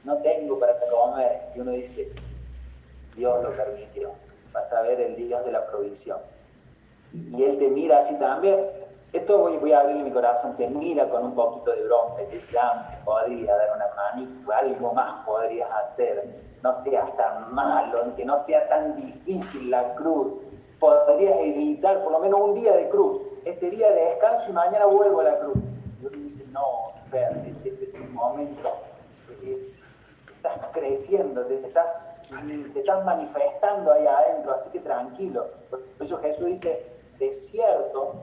[0.04, 2.12] no tengo para comer, y uno dice,
[3.16, 4.12] Dios lo permitió.
[4.54, 6.18] Vas a ver el Dios de la provisión.
[7.32, 8.66] Y Él te mira así también.
[9.14, 12.36] Esto voy, a abrirle mi corazón, te mira con un poquito de bronca y te
[12.36, 18.14] dice, ah, te podría dar una manito, algo más podrías hacer, no seas tan malo,
[18.18, 20.34] que no sea tan difícil la cruz,
[20.82, 24.86] podrías evitar por lo menos un día de cruz, este día de descanso y mañana
[24.86, 25.56] vuelvo a la cruz.
[26.02, 28.70] Y uno dice, no, espérate, este es un momento,
[30.36, 32.22] estás creciendo, te estás,
[32.74, 35.48] te estás manifestando ahí adentro, así que tranquilo.
[35.70, 38.14] Por eso Jesús dice, de cierto,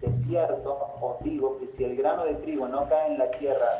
[0.00, 3.70] de cierto os digo que si el grano de trigo no cae en la tierra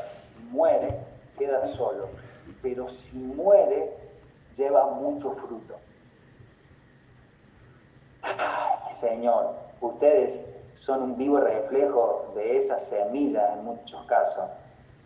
[0.50, 0.98] muere,
[1.38, 2.08] queda solo.
[2.62, 3.90] Pero si muere,
[4.56, 5.76] lleva mucho fruto.
[8.22, 10.40] Ay, Señor, ustedes
[10.74, 14.44] son un vivo reflejo de esa semilla en muchos casos.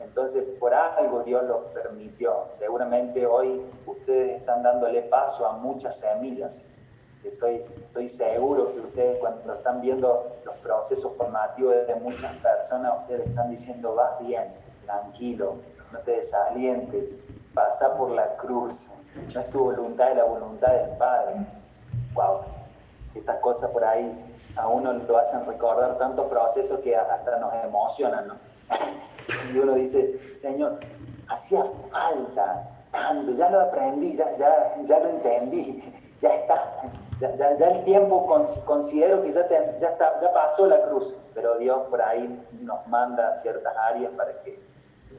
[0.01, 2.49] Entonces, por algo Dios los permitió.
[2.53, 6.65] Seguramente hoy ustedes están dándole paso a muchas semillas
[7.25, 13.27] Estoy, estoy seguro que ustedes cuando están viendo los procesos formativos de muchas personas, ustedes
[13.29, 14.53] están diciendo, vas bien,
[14.85, 15.57] tranquilo,
[15.93, 17.17] no te desalientes,
[17.55, 18.91] pasa por la cruz,
[19.33, 21.35] no es tu voluntad y la voluntad del Padre.
[22.15, 22.41] Wow,
[23.15, 24.13] estas cosas por ahí
[24.57, 28.35] a uno lo hacen recordar tantos procesos que hasta nos emocionan, ¿no?
[29.53, 30.79] Y uno dice, Señor,
[31.29, 35.83] hacía falta tanto, ya lo aprendí, ya, ya, ya lo entendí,
[36.21, 36.83] ya está,
[37.21, 38.27] ya, el tiempo
[38.65, 39.49] considero que ya,
[39.79, 44.33] ya, está, ya pasó la cruz, pero Dios por ahí nos manda ciertas áreas para
[44.43, 44.59] que,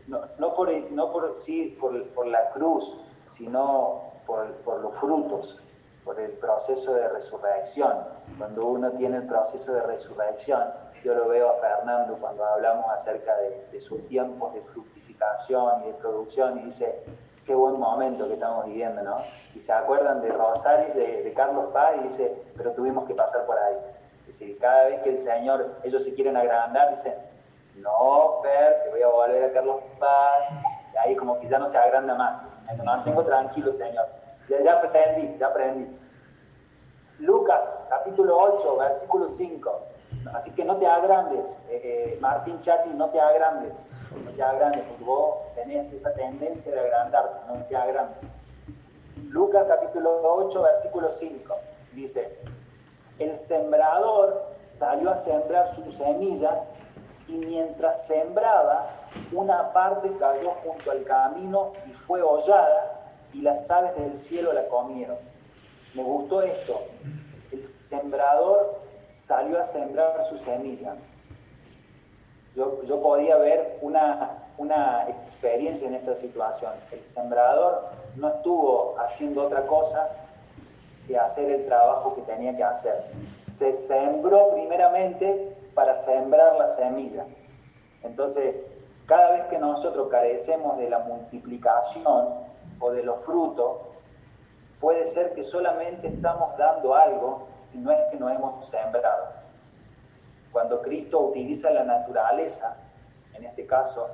[0.08, 5.60] no, no, por, no por, sí, por, por la cruz, sino por, por, los frutos,
[6.04, 7.94] por el proceso de resurrección.
[8.38, 10.64] Cuando uno tiene el proceso de resurrección,
[11.04, 15.88] yo lo veo a Fernando cuando hablamos acerca de, de sus tiempos de fructificación y
[15.88, 17.04] de producción, y dice,
[17.46, 19.18] qué buen momento que estamos viviendo, ¿no?
[19.54, 23.58] Y se acuerdan de Rosario, de, Carlos Paz, y dice, pero tuvimos que pasar por
[23.58, 23.76] ahí.
[24.28, 27.14] Dice, cada vez que el Señor, ellos se quieren agrandar, dicen,
[27.78, 30.50] no, Per, te voy a volver a Carlos Paz,
[30.94, 32.44] y ahí como que ya no se agranda más,
[32.76, 34.08] me mantengo tranquilo, Señor.
[34.50, 36.00] Ya, ya aprendí, ya aprendí.
[37.20, 39.82] Lucas, capítulo 8, versículo 5.
[40.34, 43.78] Así que no te agrandes, eh, eh, Martín Chati, no te agrandes
[44.24, 48.18] no te agrandes, porque vos tenés esa tendencia de agrandarte, no te agrandes.
[49.30, 51.56] Lucas capítulo 8, versículo 5,
[51.94, 52.38] dice,
[53.20, 56.64] el sembrador salió a sembrar su semilla
[57.28, 58.88] y mientras sembraba,
[59.32, 63.02] una parte cayó junto al camino y fue hollada
[63.34, 65.18] y las aves del cielo la comieron.
[65.94, 66.82] Me gustó esto.
[67.52, 68.85] El sembrador
[69.26, 70.96] salió a sembrar su semilla
[72.56, 76.72] yo, podía ver una, una experiencia en esta situación.
[76.92, 80.08] El sembrador no estuvo haciendo otra cosa
[81.06, 83.04] que hacer el trabajo que tenía que hacer.
[83.42, 87.26] Se sembró primeramente para sembrar la semilla.
[88.04, 88.56] Entonces,
[89.06, 92.30] cada vez que nosotros carecemos de la multiplicación
[92.80, 93.80] o de los frutos,
[94.80, 99.30] puede ser que solamente estamos dando algo no es que no hemos sembrado.
[100.52, 102.78] Cuando Cristo utiliza la naturaleza,
[103.34, 104.10] en este caso,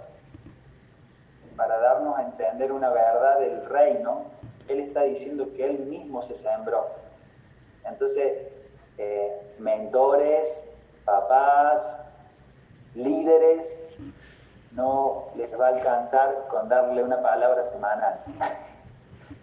[1.56, 4.24] para darnos a entender una verdad del reino,
[4.68, 6.88] Él está diciendo que Él mismo se sembró.
[7.86, 8.48] Entonces,
[8.98, 10.70] eh, mentores,
[11.06, 12.02] papás,
[12.96, 13.98] líderes,
[14.74, 18.20] no les va a alcanzar con darle una palabra semanal.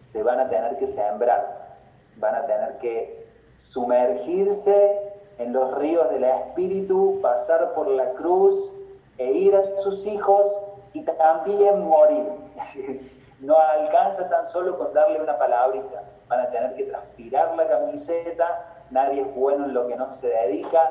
[0.02, 1.76] Se van a tener que sembrar,
[2.16, 3.27] van a tener que
[3.58, 8.72] sumergirse en los ríos del Espíritu, pasar por la cruz
[9.18, 10.46] e ir a sus hijos
[10.94, 12.26] y también morir.
[13.40, 18.82] No alcanza tan solo con darle una palabrita, van a tener que transpirar la camiseta,
[18.90, 20.90] nadie es bueno en lo que no se dedica,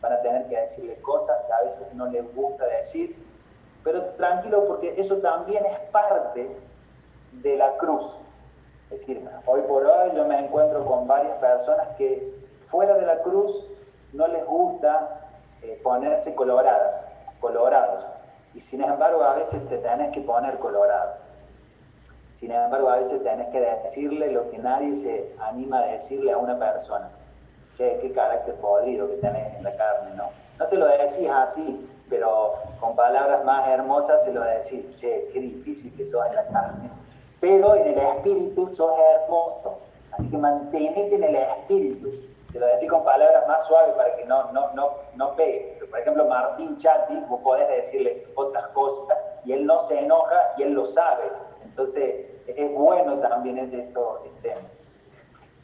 [0.00, 3.16] van a tener que decirle cosas que a veces no les gusta decir,
[3.84, 6.50] pero tranquilo porque eso también es parte
[7.30, 8.16] de la cruz.
[8.94, 12.32] Decir, hoy por hoy yo me encuentro con varias personas que
[12.70, 13.66] fuera de la cruz
[14.12, 15.20] no les gusta
[15.62, 18.04] eh, ponerse coloradas, colorados.
[18.54, 21.14] Y sin embargo a veces te tenés que poner colorado.
[22.36, 26.38] Sin embargo a veces tenés que decirle lo que nadie se anima a decirle a
[26.38, 27.10] una persona.
[27.76, 30.30] Che, qué carácter podrido que tenés en la carne, ¿no?
[30.56, 35.40] No se lo decís así, pero con palabras más hermosas se lo decís, che, qué
[35.40, 36.90] difícil que sos en la carne.
[37.44, 39.76] Pero en el espíritu sos hermoso.
[40.12, 42.10] Así que mantenete en el espíritu
[42.54, 45.76] te lo decís con palabras más suaves para que no, no, no, no pegue.
[45.90, 50.62] Por ejemplo, Martín Chatti, vos podés decirle otras cosas y él no se enoja y
[50.62, 51.24] él lo sabe.
[51.64, 54.54] Entonces, es bueno también es esto, este,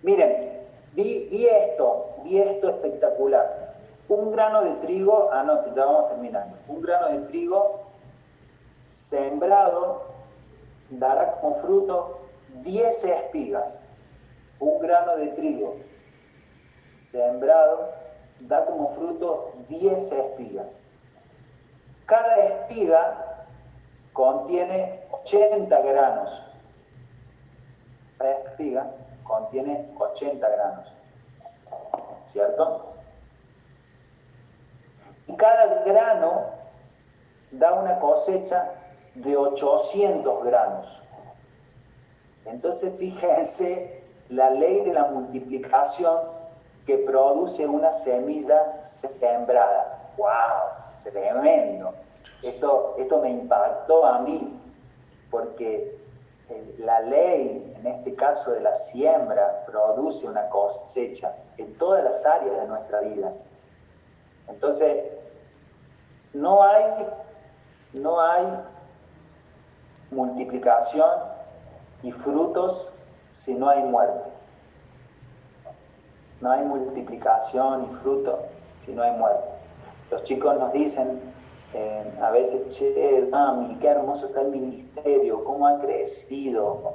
[0.03, 3.77] Miren, vi, vi esto, vi esto espectacular.
[4.09, 6.57] Un grano de trigo, ah no, ya vamos terminando.
[6.67, 7.83] Un grano de trigo
[8.93, 10.11] sembrado
[10.91, 12.21] dará como fruto
[12.63, 13.79] 10 espigas.
[14.59, 15.77] Un grano de trigo
[16.99, 17.93] sembrado
[18.41, 20.67] da como fruto 10 espigas.
[22.07, 23.47] Cada espiga
[24.13, 26.43] contiene 80 granos.
[28.19, 28.91] Cada espiga
[29.25, 30.93] contiene 80 granos.
[32.33, 32.95] ¿Cierto?
[35.27, 36.47] Y cada grano
[37.53, 38.73] da una cosecha
[39.15, 41.03] de 800 granos.
[42.47, 46.19] Entonces fíjense la ley de la multiplicación
[46.87, 50.13] que produce una semilla sembrada.
[50.17, 51.13] ¡Wow!
[51.13, 51.95] Tremendo.
[52.43, 54.59] Esto, esto me impactó a mí,
[55.31, 55.99] porque
[56.49, 62.25] eh, la ley, en este caso de la siembra, produce una cosecha en todas las
[62.25, 63.33] áreas de nuestra vida.
[64.49, 65.05] Entonces,
[66.33, 67.07] no hay,
[67.93, 68.47] no hay
[70.11, 71.11] multiplicación
[72.03, 72.91] y frutos
[73.33, 74.31] si no hay muerte.
[76.41, 78.41] No hay multiplicación y fruto
[78.81, 79.49] si no hay muerte.
[80.11, 81.21] Los chicos nos dicen
[81.75, 86.95] eh, a veces, che, mami, qué hermoso está el ministerio, cómo ha crecido.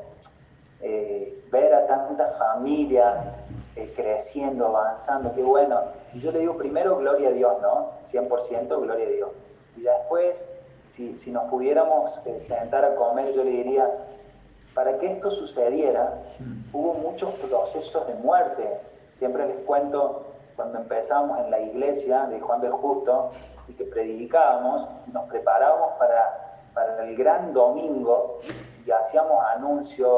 [0.82, 3.40] Eh, ver a tantas familias
[3.76, 5.80] eh, creciendo, avanzando, qué bueno.
[6.16, 7.92] Yo le digo primero, gloria a Dios, ¿no?
[8.06, 9.30] 100% gloria a Dios.
[9.78, 10.46] Y después,
[10.88, 13.90] si, si nos pudiéramos sentar a comer, yo le diría,
[14.74, 16.76] para que esto sucediera, mm.
[16.76, 18.78] hubo muchos procesos de muerte.
[19.18, 20.26] Siempre les cuento,
[20.56, 23.32] cuando empezamos en la iglesia de Juan del Justo
[23.68, 28.40] y que predicábamos, nos preparábamos para, para el gran domingo
[28.86, 30.12] y hacíamos anuncios,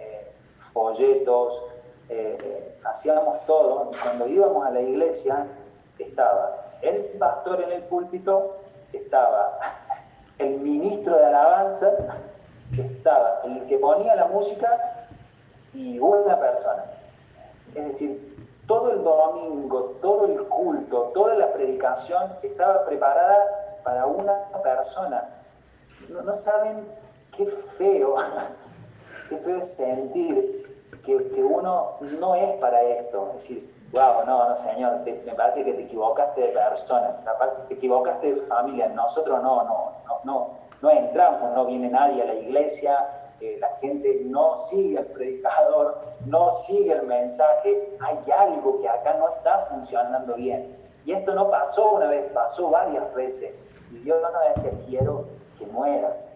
[0.00, 0.30] eh,
[0.72, 1.62] folletos,
[2.08, 3.90] eh, hacíamos todo.
[3.92, 5.46] Y cuando íbamos a la iglesia,
[5.98, 8.56] estaba el pastor en el púlpito,
[8.92, 9.58] estaba
[10.40, 11.92] el ministro de alabanza,
[12.72, 15.06] estaba el que ponía la música
[15.74, 16.84] y una persona.
[17.74, 24.44] Es decir, todo el domingo, todo el culto, toda la predicación estaba preparada para una
[24.62, 25.28] persona.
[26.08, 26.86] No, saben
[27.36, 28.16] qué feo,
[29.28, 33.28] qué feo es sentir que, uno no es para esto.
[33.36, 37.16] Es decir, wow, no, no, señor, me parece que te equivocaste de persona,
[37.68, 38.88] te equivocaste de familia.
[38.88, 43.06] Nosotros no, no, no, no no entramos, no viene nadie a la iglesia,
[43.40, 49.14] eh, la gente no sigue al predicador, no sigue el mensaje, hay algo que acá
[49.14, 50.76] no está funcionando bien.
[51.04, 53.54] Y esto no pasó una vez, pasó varias veces.
[53.90, 55.24] Y Dios no me decía, quiero
[55.58, 56.28] que mueras.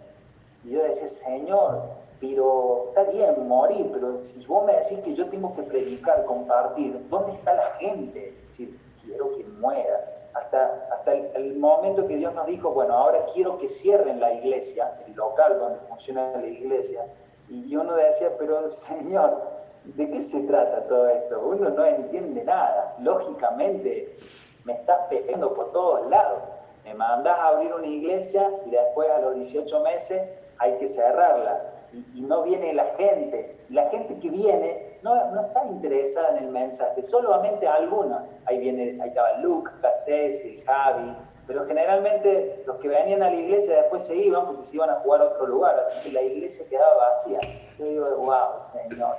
[0.65, 1.83] Y yo decía, Señor,
[2.29, 7.07] pero está bien morir, pero si vos me decís que yo tengo que predicar, compartir,
[7.11, 8.35] ¿dónde está la gente?
[8.53, 10.01] Si quiero que muera
[10.33, 14.93] hasta, hasta el, momento que Dios nos dijo, bueno, ahora quiero que cierren la iglesia,
[15.07, 17.07] el local donde funciona la iglesia.
[17.49, 19.43] Y uno decía, pero Señor,
[19.85, 21.41] ¿de qué se trata todo esto?
[21.41, 22.97] Uno no entiende nada.
[23.01, 24.17] Lógicamente,
[24.65, 26.41] me estás pegando por todos lados.
[26.85, 30.23] Me mandás a abrir una iglesia y después a los 18 meses
[30.59, 31.74] hay que cerrarla.
[32.15, 33.57] Y, no viene la gente.
[33.71, 38.23] La gente que viene no, está interesada en el mensaje, solamente algunos.
[38.47, 39.71] Ahí viene, ahí estaba Luke,
[40.05, 41.15] Ceci, Javi,
[41.47, 44.95] pero generalmente los que venían a la iglesia después se iban porque se iban a
[45.01, 47.41] jugar a otro lugar, así que la iglesia quedaba vacía.
[47.79, 49.17] Yo digo, wow, Señor,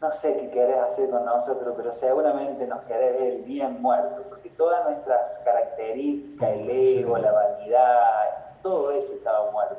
[0.00, 4.50] no sé qué querés hacer con nosotros, pero seguramente nos querés ver bien muertos, porque
[4.50, 9.76] todas nuestras características, el ego, la vanidad, todo eso estaba muerto.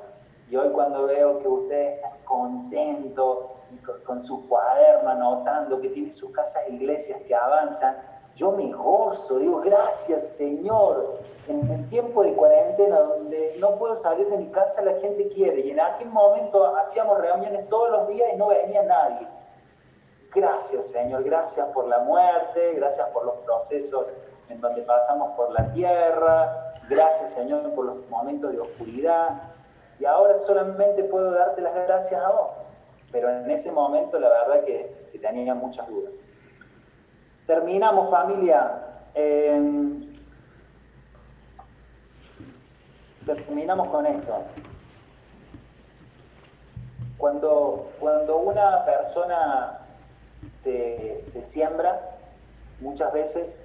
[0.49, 3.37] Y hoy cuando veo que ustedes están contentos,
[4.05, 7.97] con, su cuaderno anotando, que tiene sus casas e iglesias que avanzan,
[8.35, 14.27] yo me gozo, digo, gracias Señor, en el tiempo de cuarentena donde no puedo salir
[14.29, 18.29] de mi casa, la gente quiere, y en aquel momento hacíamos reuniones todos los días
[18.33, 19.27] y no venía nadie.
[20.33, 24.13] Gracias Señor, gracias por la muerte, gracias por los procesos
[24.47, 29.48] en donde pasamos por la tierra, gracias Señor por los momentos de oscuridad,
[29.99, 32.49] y ahora solamente puedo darte las gracias a vos
[33.11, 36.13] pero en ese momento la verdad que, tenía muchas dudas.
[37.45, 38.85] Terminamos familia.
[43.25, 44.43] terminamos con esto.
[47.17, 49.79] Cuando, cuando una persona
[50.59, 51.99] se, siembra,
[52.79, 53.59] muchas veces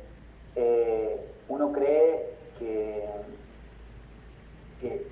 [0.57, 3.09] eh, uno cree que,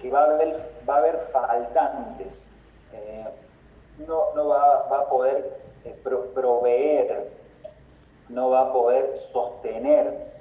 [0.01, 2.51] que, va, a haber, va a haber faltantes.
[2.93, 3.25] Eh,
[4.07, 7.31] no, no va, a poder eh, proveer
[8.29, 10.33] no va a poder sostener.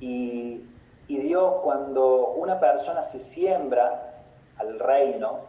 [0.00, 0.64] Y,
[1.08, 4.22] y Dios cuando una persona se siembra
[4.56, 5.40] al reino,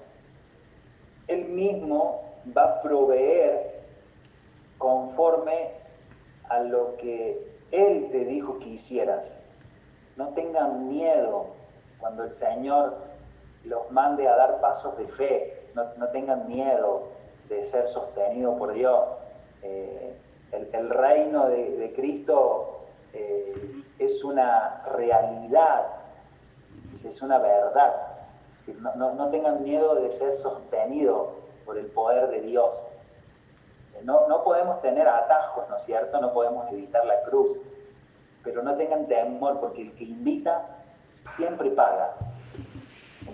[1.27, 2.21] Él mismo
[2.55, 3.83] va a proveer
[4.77, 5.71] conforme
[6.49, 9.39] a lo que Él te dijo que hicieras.
[10.17, 11.47] No tengan miedo
[11.99, 12.97] cuando el Señor
[13.65, 17.09] los mande a dar pasos de fe, no, tengan miedo
[17.49, 19.03] de ser sostenido por Dios.
[19.61, 20.15] Eh,
[20.51, 22.79] el, reino de, Cristo
[23.13, 25.87] eh, es una realidad,
[27.03, 27.93] es una verdad.
[28.95, 31.33] No, no, tengan miedo de ser sostenido
[31.65, 32.83] por el poder de Dios.
[34.03, 36.19] No, no podemos tener atajos, ¿no es cierto?
[36.19, 37.59] No podemos evitar la cruz,
[38.43, 40.65] pero no tengan temor porque el que invita
[41.19, 42.15] siempre paga.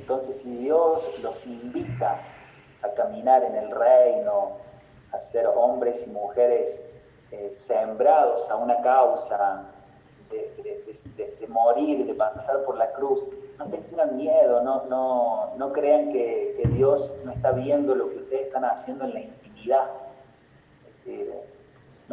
[0.01, 2.19] Entonces, si Dios los invita
[2.81, 4.57] a caminar en el reino,
[5.11, 6.83] a ser hombres y mujeres
[7.31, 9.63] eh, sembrados a una causa,
[10.31, 13.23] de, morir, de pasar por la cruz,
[13.59, 18.47] no tengan miedo, no, no, no crean que, Dios no está viendo lo que ustedes
[18.47, 19.87] están haciendo en la intimidad.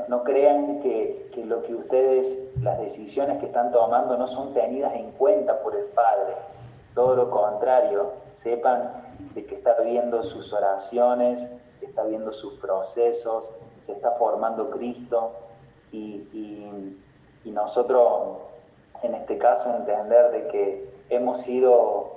[0.09, 4.93] no, crean que, que lo que ustedes, las decisiones que están tomando no son tenidas
[4.95, 6.35] en cuenta por el Padre.
[6.99, 8.91] Todo lo contrario, sepan
[9.33, 11.49] de que está viendo sus oraciones,
[11.81, 15.31] está viendo sus procesos, se está formando Cristo
[15.93, 16.27] y,
[17.45, 18.39] nosotros
[19.05, 22.15] en este caso entender de que hemos sido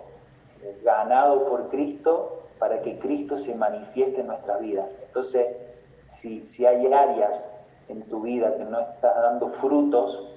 [0.64, 4.88] eh, ganados por Cristo para que Cristo se manifieste en nuestra vida.
[5.06, 5.46] Entonces,
[6.04, 7.48] si, si hay áreas
[7.88, 10.28] en tu vida que no estás dando frutos,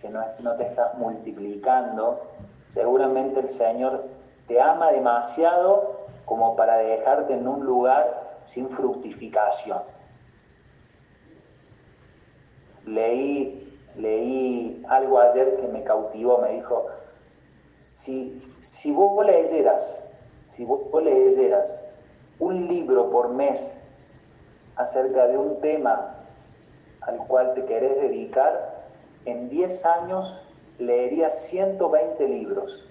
[0.00, 2.22] que no, no te estás multiplicando,
[2.72, 4.04] seguramente el Señor
[4.48, 9.82] te ama demasiado como para dejarte en un lugar sin fructificación.
[12.86, 16.86] Leí, leí algo ayer que me cautivó, me dijo,
[17.78, 20.02] si, si vos leyeras,
[20.42, 21.80] si vos leyeras
[22.38, 23.78] un libro por mes
[24.76, 26.16] acerca de un tema
[27.02, 28.82] al cual te querés dedicar,
[29.24, 30.40] en 10 años
[30.78, 32.84] leerías 120 libros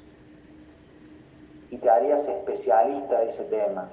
[1.70, 3.90] y te harías especialista de ese tema.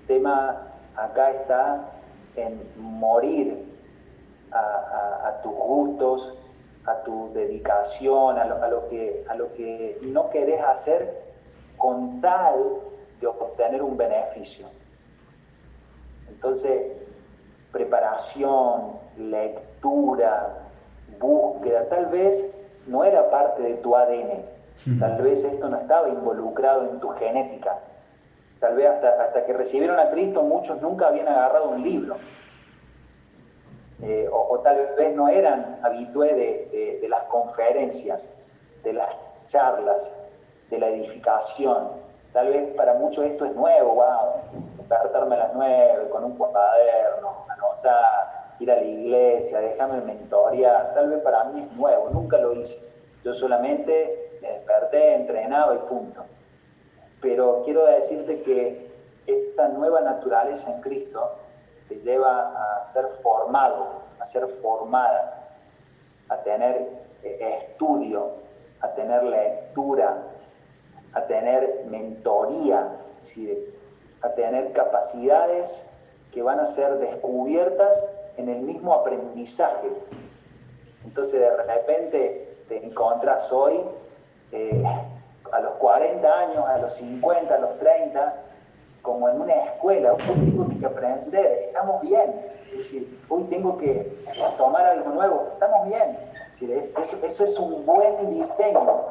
[0.00, 1.90] El tema acá está
[2.36, 3.66] en morir
[4.52, 6.34] a, tus gustos,
[6.86, 11.22] a tu dedicación, a lo, que, a lo que no querés hacer
[11.76, 12.76] con tal
[13.20, 14.66] de obtener un beneficio.
[16.28, 16.92] Entonces,
[17.72, 20.69] preparación, lectura,
[21.20, 22.50] búsqueda, tal vez
[22.88, 24.42] no era parte de tu ADN,
[24.98, 27.78] tal vez esto no estaba involucrado en tu genética,
[28.58, 32.16] tal vez hasta, hasta que recibieron a Cristo muchos nunca habían agarrado un libro.
[34.02, 38.30] Eh, o, tal vez no eran habitué de, las conferencias,
[38.82, 39.14] de las
[39.46, 40.16] charlas,
[40.70, 41.88] de la edificación.
[42.32, 47.44] Tal vez para muchos esto es nuevo, wow, despertarme a las nueve con un cuaderno,
[47.48, 48.29] anotar,
[48.60, 50.94] ir a la iglesia, dejarme mentorear.
[50.94, 52.78] Tal vez para mí es nuevo, nunca lo hice.
[53.24, 56.24] Yo solamente me desperté, entrenaba y punto.
[57.20, 58.90] Pero quiero decirte que
[59.26, 61.32] esta nueva naturaleza en Cristo
[61.88, 65.56] te lleva a ser formado, a ser formada,
[66.28, 66.88] a tener
[67.22, 68.32] eh, estudio,
[68.80, 70.16] a tener lectura,
[71.12, 72.88] a tener mentoría,
[74.22, 75.86] a tener capacidades
[76.32, 78.10] que van a ser descubiertas
[78.40, 79.88] en el mismo aprendizaje.
[81.04, 83.80] Entonces de repente te encontras hoy
[84.52, 84.84] eh,
[85.52, 88.34] a los 40 años, a los 50, a los 30,
[89.02, 92.34] como en una escuela, hoy tengo que aprender, estamos bien.
[92.70, 94.12] Es decir, hoy tengo que
[94.56, 96.16] tomar algo nuevo, estamos bien.
[97.24, 99.06] eso, es un buen diseño.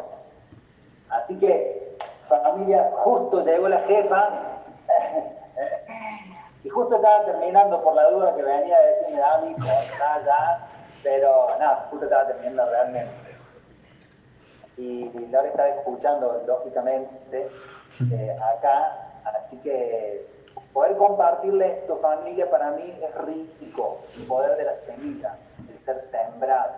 [1.09, 4.29] Así que, familia, justo llegó la jefa
[6.69, 10.67] y justo estaba terminando por la duda que venía a decirme, Dami, ya, ya,
[11.01, 13.35] pero nada, justo estaba terminando realmente.
[14.77, 17.49] Y, Laura está escuchando, lógicamente,
[18.11, 19.07] eh, acá
[19.37, 20.25] Así que
[20.73, 25.37] poder compartirle esto, familia, para mí es rico, el poder de la semilla,
[25.69, 26.71] el ser sembrados.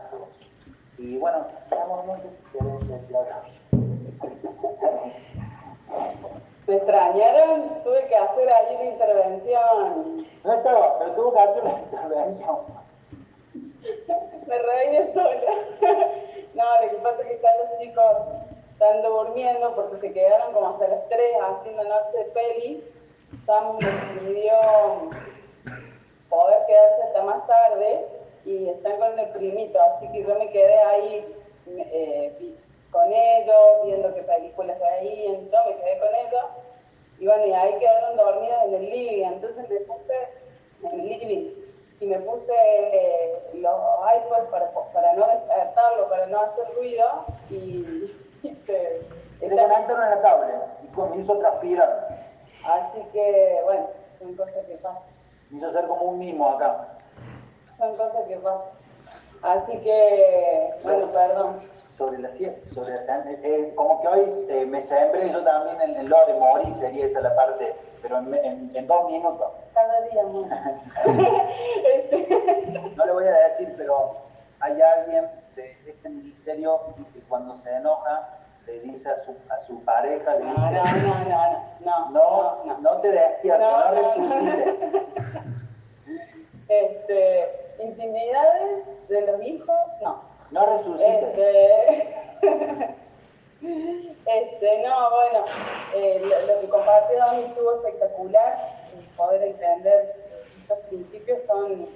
[0.97, 3.31] Y bueno, vamos, no sé si querés decir algo.
[6.72, 7.84] ¿Me extrañaron?
[7.84, 10.26] Tuve que hacer ahí una intervención.
[10.45, 12.57] No estaba, pero tuve que hacer una intervención.
[14.47, 15.51] Me reí de sola.
[16.53, 18.05] no, lo que pasa es que están los chicos
[18.72, 22.84] están durmiendo porque se quedaron como hasta las 3 haciendo noche de peli.
[23.45, 24.53] Sam decidió
[26.30, 28.05] poder quedarse hasta más tarde
[28.45, 31.36] y están con el primito, así que yo me quedé ahí
[31.67, 32.55] eh,
[32.91, 36.45] con ellos, viendo qué películas veían, yo me quedé con ellos,
[37.22, 40.13] y bueno, y ahí quedaron dormidos en el living, entonces me puse
[40.82, 41.51] en el living,
[41.99, 43.80] y me puse eh, los
[44.17, 47.05] iPods para, para no despertarlo, para no hacer ruido,
[47.51, 48.11] y,
[48.65, 49.03] se,
[49.39, 52.07] se conectaron en la tablet y comienzo a transpirar.
[52.65, 55.03] Así que, bueno, son cosas que pasan.
[55.51, 56.97] Hizo ser como un mimo acá.
[57.78, 58.61] Son cosas que pasan.
[59.43, 61.57] Así que, bueno, perdón.
[61.97, 62.29] Sobre la
[62.73, 66.33] sobre la eh, eh, como que hoy eh, me sembré yo también en el lore,
[66.33, 69.51] morí, sería esa la parte, pero en, en, dos minutos.
[69.73, 70.23] Cada día
[72.95, 74.13] no le voy a decir, pero
[74.59, 76.81] hay alguien de este ministerio
[77.13, 78.29] que cuando se enoja
[78.65, 80.83] le dice a su, a su pareja, le dice, no, no,
[81.79, 84.93] no, no, no, no, no te despiertes, no, resucites.
[86.67, 90.21] Este, intimidades de los hijos, no.
[90.51, 91.38] No resucites.
[91.38, 92.15] Este,
[94.25, 95.45] este no, bueno,
[95.95, 98.57] eh, lo, que compartió Dani estuvo espectacular,
[99.15, 100.15] poder entender
[100.61, 101.88] estos principios son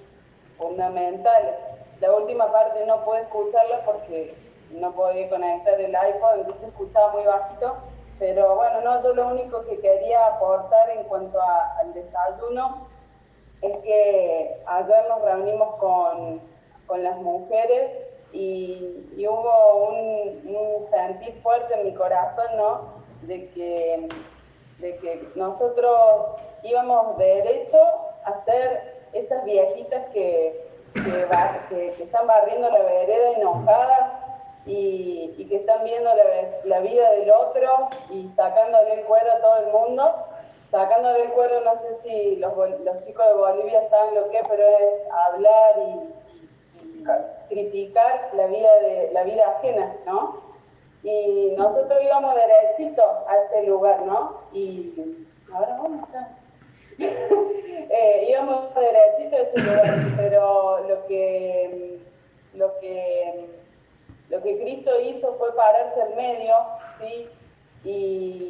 [0.57, 1.55] fundamentales.
[1.99, 4.35] La última parte no pude escucharla porque
[4.71, 7.75] no podía conectar el iPod, entonces escuchaba muy bajito.
[8.19, 12.87] Pero bueno, no, yo lo único que quería aportar en cuanto al desayuno
[13.65, 16.41] es que ayer nos reunimos con,
[16.87, 17.91] con las mujeres
[18.31, 22.81] y, hubo un, sentir fuerte en mi corazón, ¿no?
[23.23, 24.07] De que,
[24.79, 26.27] de que nosotros
[26.63, 27.77] íbamos derecho
[28.23, 30.65] a ser esas viejitas que,
[31.69, 34.11] que, están barriendo la vereda enojadas
[34.65, 36.09] y, que están viendo
[36.65, 40.25] la, vida del otro y sacándole el cuero a todo el mundo.
[40.75, 42.51] Sacándole el cuero, no sé si los,
[42.99, 46.25] chicos de Bolivia saben lo que es, pero es hablar y,
[47.47, 48.69] criticar la vida,
[49.13, 50.41] la vida ajena, ¿no?
[51.01, 54.41] Y nosotros íbamos derechito a ese lugar, ¿no?
[54.51, 54.91] Y
[55.53, 56.35] ahora vamos a
[56.99, 61.99] eh, íbamos derechito a ese lugar, pero lo que,
[62.55, 63.47] lo que
[64.29, 66.53] lo que Cristo hizo fue pararse al medio,
[66.99, 67.29] ¿sí?
[67.85, 68.44] Y,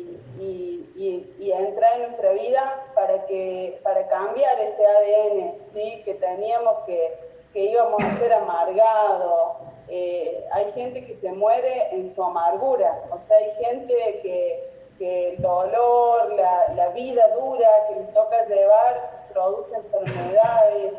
[1.59, 6.01] entrar en nuestra vida para, que, para cambiar ese ADN, ¿sí?
[6.03, 7.13] Que teníamos que,
[7.53, 9.57] que íbamos a ser amargados.
[9.87, 15.41] Eh, hay gente que se muere en su amargura, o sea, hay gente que, el
[15.41, 20.93] dolor, la, la, vida dura que les toca llevar produce enfermedades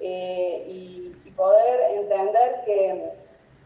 [0.00, 0.96] eh, y
[1.36, 3.12] poder entender que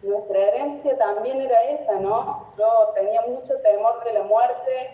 [0.02, 2.46] nuestra herencia también era esa, ¿no?
[2.58, 4.90] Yo tenía mucho temor de la muerte,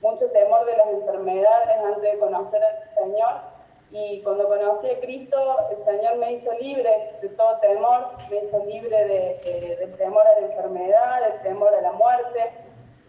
[0.00, 3.58] mucho temor de las enfermedades antes de conocer al Señor.
[3.90, 8.62] Y cuando conocí a Cristo, el Señor me hizo libre de todo temor, me hizo
[8.66, 12.52] libre de, del temor a la enfermedad, del temor a la muerte,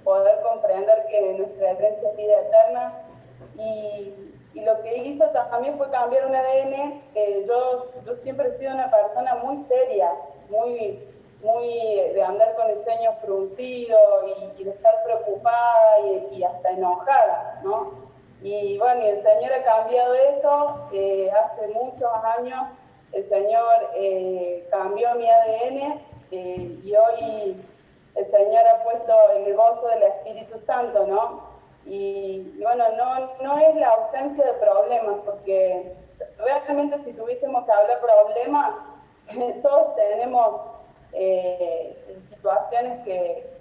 [0.05, 3.01] poder comprender que nuestra herencia es vida eterna.
[3.57, 4.25] Y,
[4.55, 7.01] lo que hizo también fue cambiar un ADN.
[7.47, 10.11] yo, yo siempre he sido una persona muy seria,
[10.49, 11.07] muy,
[11.41, 11.67] muy
[12.13, 13.97] de andar con el ceño fruncido
[14.57, 15.99] y, de estar preocupada
[16.31, 17.93] y, hasta enojada, ¿no?
[18.41, 20.87] Y bueno, el Señor ha cambiado eso.
[20.93, 22.67] Eh, hace muchos años
[23.11, 27.61] el Señor eh, cambió mi ADN eh, y hoy
[28.15, 31.49] el Señor ha puesto el gozo del Espíritu Santo, ¿no?
[31.85, 35.95] Y bueno, no, no es la ausencia de problemas, porque
[36.37, 38.75] realmente si tuviésemos que hablar problemas,
[39.61, 40.61] todos tenemos
[41.13, 41.95] eh,
[42.27, 43.57] situaciones que,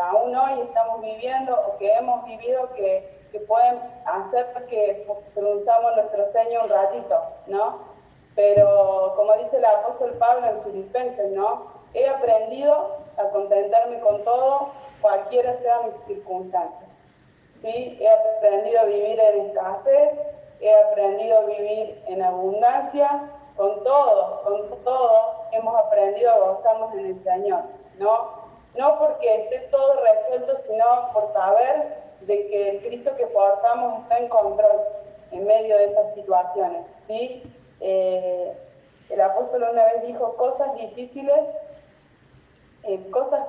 [0.00, 6.62] aún hoy estamos viviendo o que hemos vivido que, pueden hacer que pronunciamos nuestro ceño
[6.62, 7.78] un ratito, ¿no?
[8.34, 11.66] Pero como dice el apóstol Pablo en Filipenses, ¿no?
[11.94, 14.70] He aprendido a contentarme con todo,
[15.00, 16.90] cualquiera sea mis circunstancias.
[17.60, 17.98] ¿Sí?
[18.00, 20.18] He aprendido a vivir en escasez,
[20.60, 23.30] he aprendido a vivir en abundancia,
[23.60, 27.64] con todo, con todo hemos aprendido a gozarnos en el Señor,
[27.98, 28.30] ¿no?
[28.78, 34.16] No porque esté todo resuelto, sino por saber de que el Cristo que portamos está
[34.16, 34.80] en control
[35.32, 37.42] en medio de esas situaciones, ¿sí?
[37.82, 38.56] Eh,
[39.10, 41.40] el apóstol una vez dijo cosas difíciles,
[42.84, 43.40] eh, cosas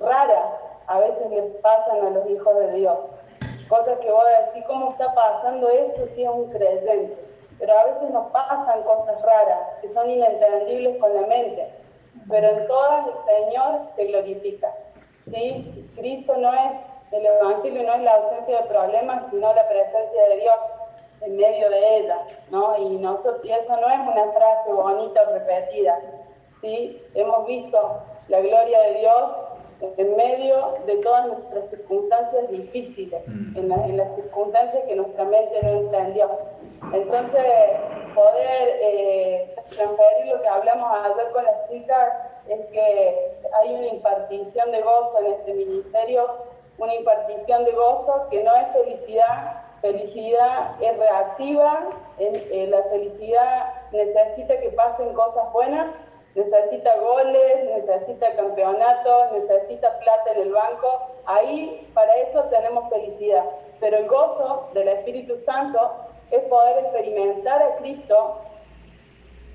[0.00, 0.46] raras
[0.88, 2.98] a veces le pasan a los hijos de Dios.
[3.68, 7.27] Cosas que voy a decir, ¿cómo está pasando esto si es un creyente?
[7.58, 11.72] Pero a veces nos pasan cosas raras que son inentendibles con la mente,
[12.28, 14.72] pero en todas el Señor se glorifica.
[15.28, 15.90] ¿sí?
[15.96, 16.76] Cristo no es,
[17.12, 20.56] el Evangelio no es la ausencia de problemas, sino la presencia de Dios.
[21.20, 22.18] en medio de ella,
[22.52, 22.78] ¿no?
[22.78, 25.98] Y, nosotros, y eso no es una frase bonita o repetida,
[26.60, 27.02] ¿sí?
[27.14, 29.32] Hemos visto la gloria de Dios
[29.80, 33.56] en medio de todas nuestras circunstancias difíciles, mm.
[33.56, 36.30] en, las circunstancias que nuestra mente no entendió.
[36.92, 37.44] Entonces,
[38.14, 42.08] poder eh, transferir lo que hablamos ayer con las chicas
[42.48, 46.26] es que hay una impartición de gozo en este ministerio,
[46.78, 54.58] una impartición de gozo que no es felicidad, felicidad es reactiva, eh, la felicidad necesita
[54.58, 55.94] que pasen cosas buenas
[56.38, 61.08] necesita goles, necesita campeonatos, necesita plata en el banco.
[61.26, 63.44] Ahí para eso tenemos felicidad.
[63.80, 65.92] Pero el gozo del Espíritu Santo
[66.30, 68.38] es poder experimentar a Cristo,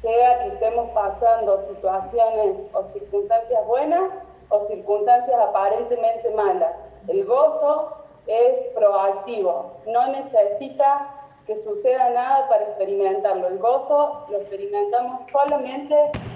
[0.02, 4.12] sea que estemos pasando situaciones o circunstancias buenas
[4.50, 6.74] o circunstancias aparentemente malas.
[7.08, 7.94] El gozo
[8.28, 11.10] es proactivo, no necesita
[11.46, 13.48] que suceda nada para experimentarlo.
[13.48, 15.96] El gozo lo experimentamos solamente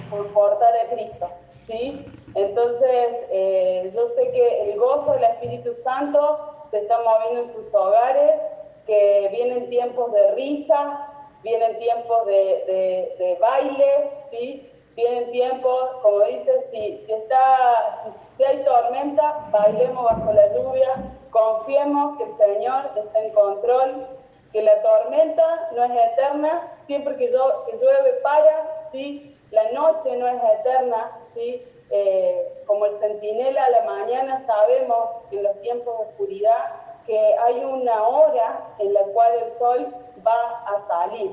[0.10, 1.30] por portar a Cristo.
[1.66, 2.06] ¿sí?
[2.36, 7.74] Entonces, eh, yo sé que el gozo del Espíritu Santo se está moviendo en sus
[7.74, 8.42] hogares,
[8.88, 11.14] que vienen tiempos de risa,
[11.44, 14.72] vienen tiempos de, baile, ¿sí?
[14.96, 21.14] vienen tiempos, como dice, si, si, está, si, si hay tormenta, bailemos bajo la lluvia,
[21.30, 24.08] confiemos que el Señor está en control
[24.52, 29.38] que la tormenta no es eterna, siempre que, yo, que llueve para, ¿sí?
[29.52, 31.62] la noche no es eterna, ¿sí?
[31.90, 37.64] Eh, como el centinela a la mañana sabemos en los tiempos de oscuridad que hay
[37.64, 39.88] una hora en la cual el sol
[40.26, 41.32] va a salir.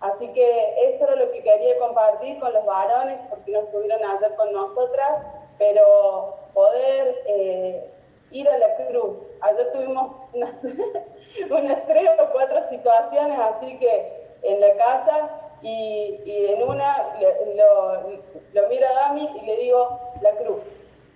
[0.00, 4.34] Así que esto era lo que quería compartir con los varones, porque no estuvieron ayer
[4.34, 5.10] con nosotras,
[5.58, 7.90] pero poder eh,
[8.30, 9.18] ir a la cruz.
[9.42, 10.58] Ayer tuvimos una,
[11.50, 15.30] unas tres o cuatro situaciones así que en la casa
[15.62, 17.14] y, en una
[17.54, 18.10] lo,
[18.54, 20.62] lo mira a Dami y le digo la cruz.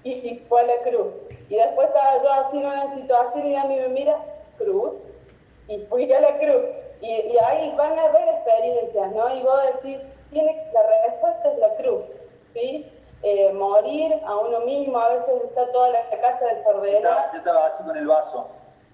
[0.03, 1.15] Y, fue a la cruz.
[1.49, 4.19] Y después estaba yo así en una situación y Dami me mira,
[4.59, 5.03] cruz.
[5.69, 6.65] Y fui a la cruz.
[7.01, 9.35] Y, y ahí van a haber experiencias, ¿no?
[9.35, 12.05] Y vos decir, tiene, la respuesta es la cruz,
[12.53, 12.91] ¿sí?
[13.23, 17.31] Eh, morir a uno mismo, a veces está toda la casa desordenada.
[17.33, 18.49] Yo estaba así con el vaso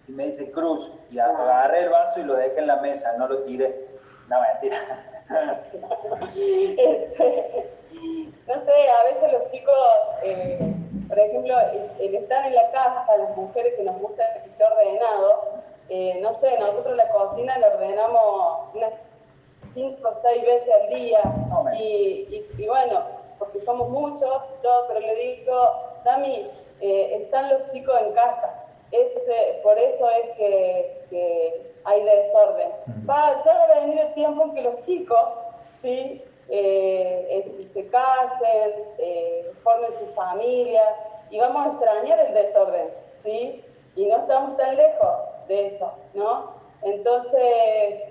[0.07, 3.27] y me dice cruz y agarré el vaso y lo dejé en la mesa, no
[3.27, 3.89] lo tiré.
[4.29, 5.07] No, mentira.
[6.37, 7.71] Este,
[8.47, 9.75] no sé, a veces los chicos,
[10.23, 10.59] eh,
[11.09, 11.55] por ejemplo,
[12.01, 16.35] el, estar en la casa, las mujeres que nos gusta que esté ordenado, eh, no
[16.35, 19.11] sé, nosotros la cocina la ordenamos unas
[19.75, 21.21] cinco o seis veces al día
[21.79, 23.03] y, y, bueno,
[23.39, 24.43] porque somos muchos,
[24.89, 25.73] pero le digo,
[26.05, 28.67] Dami, eh, están los chicos en casa,
[29.63, 32.69] por eso es que, hay desorden.
[33.09, 35.19] Va, ya va a venir el tiempo en que los chicos
[35.81, 36.23] ¿sí?
[36.51, 40.83] Eh, se casen, eh, formen su familia
[41.31, 42.89] y vamos a extrañar el desorden,
[43.23, 43.65] ¿sí?
[43.95, 46.51] Y no estamos tan lejos de eso, ¿no?
[46.83, 47.41] Entonces,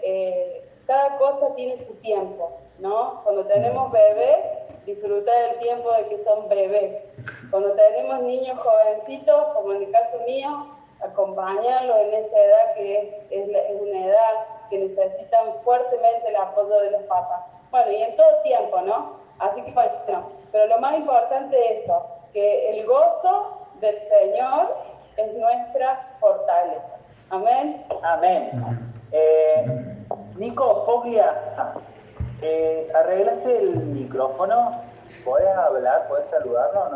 [0.03, 3.21] eh, cada cosa tiene su tiempo, ¿no?
[3.23, 4.39] Cuando tenemos bebés,
[4.85, 7.03] disfrutar el tiempo de que son bebés.
[7.51, 10.67] Cuando tenemos niños jovencitos, como en el caso mío,
[11.01, 17.03] acompañarlos en esta edad que es, una edad que necesitan fuertemente el apoyo de los
[17.03, 17.58] papás.
[17.71, 19.19] Bueno, y en todo tiempo, ¿no?
[19.39, 24.67] Así que bueno, pero lo más importante es eso, que el gozo del Señor
[25.17, 26.97] es nuestra fortaleza.
[27.29, 27.85] Amén.
[28.03, 28.51] Amén.
[29.11, 29.95] Eh,
[30.35, 31.35] Nico Foglia,
[32.41, 34.81] eh, ¿arreglaste el micrófono?
[35.23, 36.07] ¿Puedes hablar?
[36.07, 36.87] ¿Puedes saludarnos?